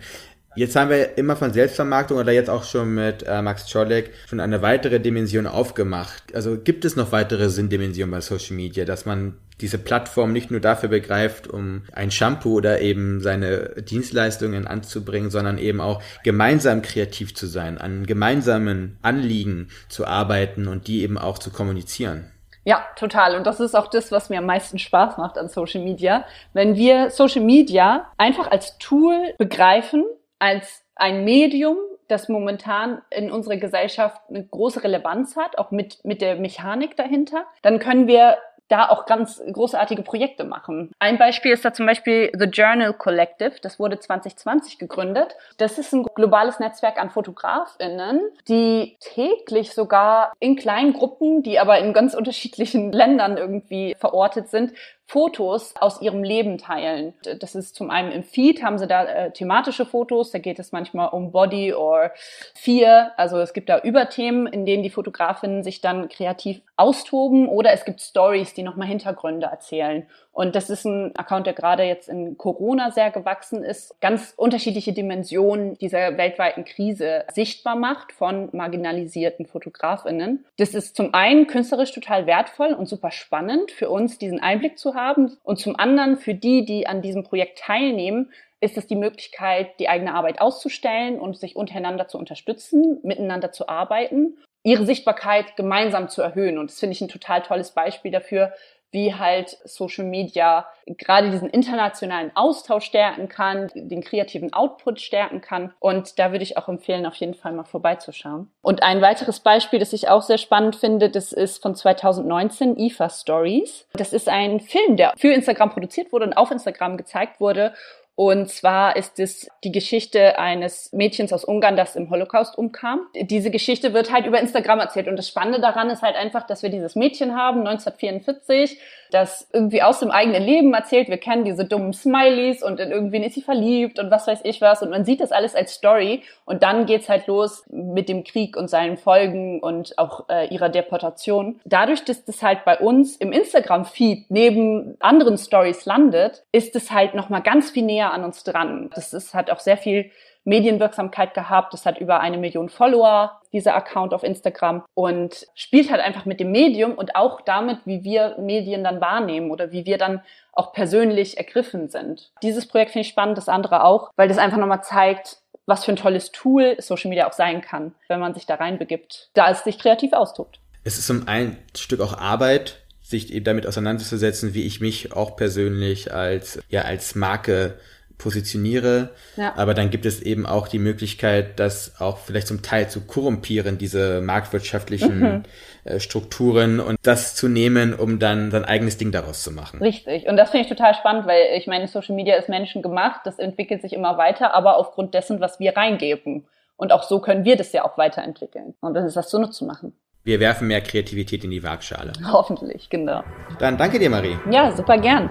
Jetzt 0.55 0.75
haben 0.75 0.91
wir 0.91 1.17
immer 1.17 1.35
von 1.35 1.51
Selbstvermarktung 1.51 2.19
oder 2.19 2.31
jetzt 2.31 2.49
auch 2.49 2.63
schon 2.63 2.93
mit 2.93 3.23
äh, 3.23 3.41
Max 3.41 3.65
Czolek 3.67 4.11
schon 4.29 4.39
eine 4.39 4.61
weitere 4.61 4.99
Dimension 4.99 5.47
aufgemacht. 5.47 6.35
Also 6.35 6.57
gibt 6.57 6.85
es 6.85 6.95
noch 6.95 7.11
weitere 7.11 7.49
Sinndimensionen 7.49 8.11
bei 8.11 8.21
Social 8.21 8.55
Media, 8.55 8.85
dass 8.85 9.05
man 9.05 9.33
diese 9.61 9.79
Plattform 9.79 10.31
nicht 10.31 10.51
nur 10.51 10.59
dafür 10.59 10.89
begreift, 10.89 11.47
um 11.47 11.83
ein 11.91 12.11
Shampoo 12.11 12.53
oder 12.57 12.81
eben 12.81 13.19
seine 13.21 13.81
Dienstleistungen 13.81 14.67
anzubringen, 14.67 15.31
sondern 15.31 15.57
eben 15.57 15.81
auch 15.81 16.03
gemeinsam 16.23 16.83
kreativ 16.83 17.33
zu 17.33 17.47
sein, 17.47 17.79
an 17.79 18.05
gemeinsamen 18.05 18.97
Anliegen 19.01 19.69
zu 19.89 20.05
arbeiten 20.05 20.67
und 20.67 20.87
die 20.87 21.01
eben 21.01 21.17
auch 21.17 21.39
zu 21.39 21.49
kommunizieren. 21.49 22.25
Ja, 22.65 22.85
total. 22.95 23.35
Und 23.35 23.45
das 23.45 23.59
ist 23.59 23.75
auch 23.75 23.87
das, 23.87 24.11
was 24.11 24.29
mir 24.29 24.39
am 24.39 24.45
meisten 24.45 24.79
Spaß 24.79 25.17
macht 25.17 25.37
an 25.37 25.49
Social 25.49 25.81
Media. 25.81 26.25
Wenn 26.53 26.75
wir 26.75 27.09
Social 27.09 27.41
Media 27.41 28.07
einfach 28.17 28.49
als 28.49 28.77
Tool 28.77 29.33
begreifen, 29.37 30.05
als 30.39 30.83
ein 30.95 31.25
Medium, 31.25 31.77
das 32.07 32.29
momentan 32.29 33.01
in 33.09 33.31
unserer 33.31 33.57
Gesellschaft 33.57 34.21
eine 34.29 34.45
große 34.45 34.83
Relevanz 34.83 35.35
hat, 35.35 35.57
auch 35.57 35.71
mit, 35.71 36.03
mit 36.05 36.21
der 36.21 36.35
Mechanik 36.35 36.95
dahinter, 36.95 37.45
dann 37.61 37.79
können 37.79 38.07
wir 38.07 38.37
da 38.67 38.89
auch 38.89 39.05
ganz 39.05 39.41
großartige 39.51 40.03
Projekte 40.03 40.43
machen. 40.45 40.91
Ein 40.99 41.17
Beispiel 41.17 41.51
ist 41.51 41.65
da 41.65 41.73
zum 41.73 41.85
Beispiel 41.85 42.31
The 42.37 42.45
Journal 42.45 42.93
Collective. 42.93 43.53
Das 43.61 43.79
wurde 43.79 43.99
2020 43.99 44.79
gegründet. 44.79 45.35
Das 45.57 45.77
ist 45.77 45.93
ein 45.93 46.03
globales 46.03 46.59
Netzwerk 46.59 46.99
an 46.99 47.09
FotografInnen, 47.09 48.21
die 48.47 48.97
täglich 48.99 49.73
sogar 49.73 50.33
in 50.39 50.55
kleinen 50.55 50.93
Gruppen, 50.93 51.43
die 51.43 51.59
aber 51.59 51.79
in 51.79 51.93
ganz 51.93 52.13
unterschiedlichen 52.13 52.91
Ländern 52.93 53.37
irgendwie 53.37 53.95
verortet 53.99 54.49
sind, 54.49 54.73
Fotos 55.05 55.75
aus 55.79 56.01
ihrem 56.01 56.23
Leben 56.23 56.57
teilen. 56.57 57.13
Das 57.39 57.55
ist 57.55 57.75
zum 57.75 57.91
einen 57.91 58.11
im 58.11 58.23
Feed, 58.23 58.63
haben 58.63 58.79
sie 58.79 58.87
da 58.87 59.03
äh, 59.03 59.31
thematische 59.31 59.85
Fotos, 59.85 60.31
da 60.31 60.39
geht 60.39 60.59
es 60.59 60.71
manchmal 60.71 61.09
um 61.09 61.31
Body 61.31 61.73
or 61.73 62.11
Fear. 62.55 63.11
Also 63.17 63.37
es 63.39 63.53
gibt 63.53 63.69
da 63.69 63.79
Überthemen, 63.79 64.47
in 64.47 64.65
denen 64.65 64.81
die 64.81 64.89
Fotografinnen 64.89 65.61
sich 65.61 65.81
dann 65.81 66.09
kreativ 66.09 66.61
austoben 66.77 67.47
oder 67.47 67.73
es 67.73 67.85
gibt 67.85 68.01
Stories, 68.01 68.52
die 68.53 68.63
nochmal 68.63 68.87
Hintergründe 68.87 69.47
erzählen. 69.47 70.05
Und 70.31 70.55
das 70.55 70.69
ist 70.69 70.85
ein 70.85 71.15
Account, 71.15 71.45
der 71.45 71.53
gerade 71.53 71.83
jetzt 71.83 72.09
in 72.09 72.37
Corona 72.37 72.91
sehr 72.91 73.11
gewachsen 73.11 73.63
ist, 73.63 73.99
ganz 74.01 74.33
unterschiedliche 74.35 74.93
Dimensionen 74.93 75.77
dieser 75.77 76.17
weltweiten 76.17 76.65
Krise 76.65 77.25
sichtbar 77.31 77.75
macht 77.75 78.11
von 78.11 78.49
marginalisierten 78.51 79.45
Fotografinnen. 79.45 80.45
Das 80.57 80.73
ist 80.73 80.95
zum 80.95 81.13
einen 81.13 81.47
künstlerisch 81.47 81.91
total 81.91 82.25
wertvoll 82.25 82.73
und 82.73 82.87
super 82.87 83.11
spannend 83.11 83.71
für 83.71 83.89
uns, 83.89 84.17
diesen 84.17 84.39
Einblick 84.39 84.77
zu 84.77 84.95
haben. 84.95 85.37
Und 85.43 85.59
zum 85.59 85.77
anderen 85.77 86.17
für 86.17 86.33
die, 86.33 86.65
die 86.65 86.87
an 86.87 87.01
diesem 87.01 87.23
Projekt 87.23 87.59
teilnehmen, 87.59 88.31
ist 88.63 88.77
es 88.77 88.87
die 88.87 88.95
Möglichkeit, 88.95 89.77
die 89.79 89.89
eigene 89.89 90.13
Arbeit 90.13 90.39
auszustellen 90.39 91.19
und 91.19 91.37
sich 91.37 91.55
untereinander 91.55 92.07
zu 92.07 92.17
unterstützen, 92.17 92.99
miteinander 93.03 93.51
zu 93.51 93.67
arbeiten, 93.67 94.37
ihre 94.63 94.85
Sichtbarkeit 94.85 95.55
gemeinsam 95.55 96.09
zu 96.09 96.21
erhöhen. 96.21 96.57
Und 96.57 96.71
das 96.71 96.79
finde 96.79 96.93
ich 96.93 97.01
ein 97.01 97.09
total 97.09 97.41
tolles 97.41 97.71
Beispiel 97.71 98.11
dafür, 98.11 98.53
wie 98.93 99.15
halt 99.15 99.57
Social 99.65 100.05
Media 100.05 100.67
gerade 100.85 101.31
diesen 101.31 101.49
internationalen 101.49 102.31
Austausch 102.35 102.85
stärken 102.85 103.27
kann, 103.27 103.71
den 103.73 104.03
kreativen 104.03 104.53
Output 104.53 105.01
stärken 105.01 105.41
kann. 105.41 105.73
Und 105.79 106.19
da 106.19 106.31
würde 106.31 106.43
ich 106.43 106.57
auch 106.57 106.69
empfehlen, 106.69 107.07
auf 107.07 107.15
jeden 107.15 107.33
Fall 107.33 107.53
mal 107.53 107.63
vorbeizuschauen. 107.63 108.51
Und 108.61 108.83
ein 108.83 109.01
weiteres 109.01 109.39
Beispiel, 109.39 109.79
das 109.79 109.93
ich 109.93 110.09
auch 110.09 110.21
sehr 110.21 110.37
spannend 110.37 110.75
finde, 110.75 111.09
das 111.09 111.33
ist 111.33 111.61
von 111.61 111.75
2019, 111.75 112.77
IFA 112.77 113.09
Stories. 113.09 113.87
Das 113.93 114.13
ist 114.13 114.29
ein 114.29 114.59
Film, 114.59 114.95
der 114.95 115.13
für 115.17 115.33
Instagram 115.33 115.71
produziert 115.71 116.13
wurde 116.13 116.25
und 116.25 116.33
auf 116.33 116.51
Instagram 116.51 116.95
gezeigt 116.95 117.39
wurde 117.39 117.73
und 118.15 118.47
zwar 118.49 118.95
ist 118.95 119.19
es 119.19 119.47
die 119.63 119.71
Geschichte 119.71 120.37
eines 120.37 120.93
Mädchens 120.93 121.33
aus 121.33 121.43
Ungarn, 121.43 121.75
das 121.75 121.95
im 121.95 122.11
Holocaust 122.11 122.55
umkam. 122.55 122.99
Diese 123.15 123.49
Geschichte 123.49 123.95
wird 123.95 124.11
halt 124.11 124.27
über 124.27 124.39
Instagram 124.39 124.79
erzählt. 124.79 125.07
Und 125.07 125.15
das 125.15 125.27
Spannende 125.27 125.59
daran 125.59 125.89
ist 125.89 126.03
halt 126.03 126.15
einfach, 126.15 126.45
dass 126.45 126.61
wir 126.61 126.69
dieses 126.69 126.95
Mädchen 126.95 127.35
haben, 127.35 127.61
1944, 127.61 128.79
das 129.09 129.49
irgendwie 129.51 129.81
aus 129.81 129.99
dem 129.99 130.11
eigenen 130.11 130.43
Leben 130.43 130.73
erzählt. 130.75 131.09
Wir 131.09 131.17
kennen 131.17 131.43
diese 131.43 131.65
dummen 131.65 131.93
Smileys 131.93 132.61
und 132.61 132.79
in 132.79 132.91
irgendwen 132.91 133.23
ist 133.23 133.33
sie 133.33 133.41
verliebt 133.41 133.97
und 133.97 134.11
was 134.11 134.27
weiß 134.27 134.41
ich 134.43 134.61
was. 134.61 134.83
Und 134.83 134.91
man 134.91 135.05
sieht 135.05 135.19
das 135.19 135.31
alles 135.31 135.55
als 135.55 135.73
Story. 135.73 136.21
Und 136.45 136.61
dann 136.61 136.85
geht's 136.85 137.09
halt 137.09 137.25
los 137.25 137.63
mit 137.71 138.09
dem 138.09 138.23
Krieg 138.23 138.55
und 138.57 138.69
seinen 138.69 138.97
Folgen 138.97 139.59
und 139.59 139.97
auch 139.97 140.29
äh, 140.29 140.53
ihrer 140.53 140.69
Deportation. 140.69 141.59
Dadurch, 141.65 142.05
dass 142.05 142.25
das 142.25 142.43
halt 142.43 142.63
bei 142.63 142.77
uns 142.77 143.15
im 143.17 143.31
Instagram-Feed 143.31 144.29
neben 144.29 144.97
anderen 144.99 145.39
Stories 145.39 145.85
landet, 145.85 146.43
ist 146.51 146.75
es 146.75 146.91
halt 146.91 147.15
nochmal 147.15 147.41
ganz 147.41 147.71
viel 147.71 147.83
näher 147.83 148.02
an 148.11 148.23
uns 148.23 148.43
dran. 148.43 148.89
Das 148.93 149.13
ist, 149.13 149.33
hat 149.33 149.49
auch 149.49 149.59
sehr 149.59 149.77
viel 149.77 150.11
Medienwirksamkeit 150.45 151.33
gehabt. 151.33 151.73
Es 151.73 151.85
hat 151.85 151.99
über 151.99 152.19
eine 152.19 152.37
Million 152.37 152.69
Follower, 152.69 153.39
dieser 153.53 153.75
Account 153.75 154.13
auf 154.13 154.23
Instagram 154.23 154.83
und 154.93 155.47
spielt 155.55 155.91
halt 155.91 156.01
einfach 156.01 156.25
mit 156.25 156.39
dem 156.39 156.51
Medium 156.51 156.93
und 156.93 157.15
auch 157.15 157.41
damit, 157.41 157.79
wie 157.85 158.03
wir 158.03 158.35
Medien 158.39 158.83
dann 158.83 158.99
wahrnehmen 158.99 159.51
oder 159.51 159.71
wie 159.71 159.85
wir 159.85 159.97
dann 159.97 160.21
auch 160.51 160.73
persönlich 160.73 161.37
ergriffen 161.37 161.89
sind. 161.89 162.31
Dieses 162.41 162.67
Projekt 162.67 162.91
finde 162.91 163.03
ich 163.03 163.09
spannend, 163.09 163.37
das 163.37 163.49
andere 163.49 163.83
auch, 163.83 164.11
weil 164.15 164.27
das 164.27 164.37
einfach 164.37 164.57
nochmal 164.57 164.83
zeigt, 164.83 165.37
was 165.65 165.85
für 165.85 165.93
ein 165.93 165.97
tolles 165.97 166.31
Tool 166.31 166.75
Social 166.79 167.09
Media 167.09 167.27
auch 167.27 167.33
sein 167.33 167.61
kann, 167.61 167.95
wenn 168.09 168.19
man 168.19 168.33
sich 168.33 168.45
da 168.45 168.55
reinbegibt, 168.55 169.29
da 169.33 169.49
es 169.49 169.63
sich 169.63 169.79
kreativ 169.79 170.13
austobt. 170.13 170.59
Es 170.83 170.97
ist 170.97 171.09
um 171.09 171.27
ein 171.27 171.57
Stück 171.77 172.01
auch 172.01 172.17
Arbeit, 172.17 172.82
sich 173.03 173.31
eben 173.33 173.43
damit 173.43 173.67
auseinanderzusetzen, 173.67 174.53
wie 174.53 174.63
ich 174.63 174.81
mich 174.81 175.13
auch 175.13 175.35
persönlich 175.35 176.13
als, 176.13 176.59
ja, 176.69 176.83
als 176.83 177.15
Marke 177.15 177.75
positioniere. 178.17 179.09
Ja. 179.35 179.53
Aber 179.57 179.73
dann 179.73 179.89
gibt 179.89 180.05
es 180.05 180.21
eben 180.21 180.45
auch 180.45 180.67
die 180.67 180.79
Möglichkeit, 180.79 181.59
das 181.59 181.99
auch 181.99 182.17
vielleicht 182.17 182.47
zum 182.47 182.61
Teil 182.61 182.89
zu 182.89 183.01
korrumpieren, 183.01 183.77
diese 183.77 184.21
marktwirtschaftlichen 184.21 185.19
mhm. 185.19 185.43
äh, 185.83 185.99
Strukturen 185.99 186.79
und 186.79 186.97
das 187.03 187.35
zu 187.35 187.49
nehmen, 187.49 187.93
um 187.93 188.19
dann 188.19 188.51
sein 188.51 188.63
eigenes 188.63 188.97
Ding 188.97 189.11
daraus 189.11 189.43
zu 189.43 189.51
machen. 189.51 189.81
Richtig. 189.81 190.27
Und 190.27 190.37
das 190.37 190.51
finde 190.51 190.63
ich 190.63 190.69
total 190.69 190.95
spannend, 190.95 191.27
weil 191.27 191.57
ich 191.57 191.67
meine, 191.67 191.87
Social 191.87 192.15
Media 192.15 192.35
ist 192.35 192.49
Menschen 192.49 192.81
gemacht, 192.81 193.21
das 193.25 193.39
entwickelt 193.39 193.81
sich 193.81 193.93
immer 193.93 194.17
weiter, 194.17 194.53
aber 194.53 194.77
aufgrund 194.77 195.13
dessen, 195.13 195.41
was 195.41 195.59
wir 195.59 195.75
reingeben. 195.75 196.47
Und 196.77 196.91
auch 196.91 197.03
so 197.03 197.19
können 197.19 197.45
wir 197.45 197.55
das 197.55 197.71
ja 197.71 197.83
auch 197.85 197.97
weiterentwickeln. 197.97 198.73
Und 198.79 198.93
das 198.93 199.05
ist 199.05 199.15
das 199.15 199.29
zunutze 199.29 199.59
zu 199.59 199.65
machen. 199.65 199.93
Wir 200.25 200.39
werfen 200.39 200.69
mehr 200.69 200.79
Kreativität 200.79 201.43
in 201.43 201.51
die 201.51 201.63
Waagschale. 201.63 202.13
Hoffentlich, 202.31 202.89
genau. 202.89 203.23
Dann 203.59 203.77
danke 203.77 203.99
dir, 203.99 204.09
Marie. 204.09 204.37
Ja, 204.49 204.71
super 204.71 204.97
gern. 204.97 205.29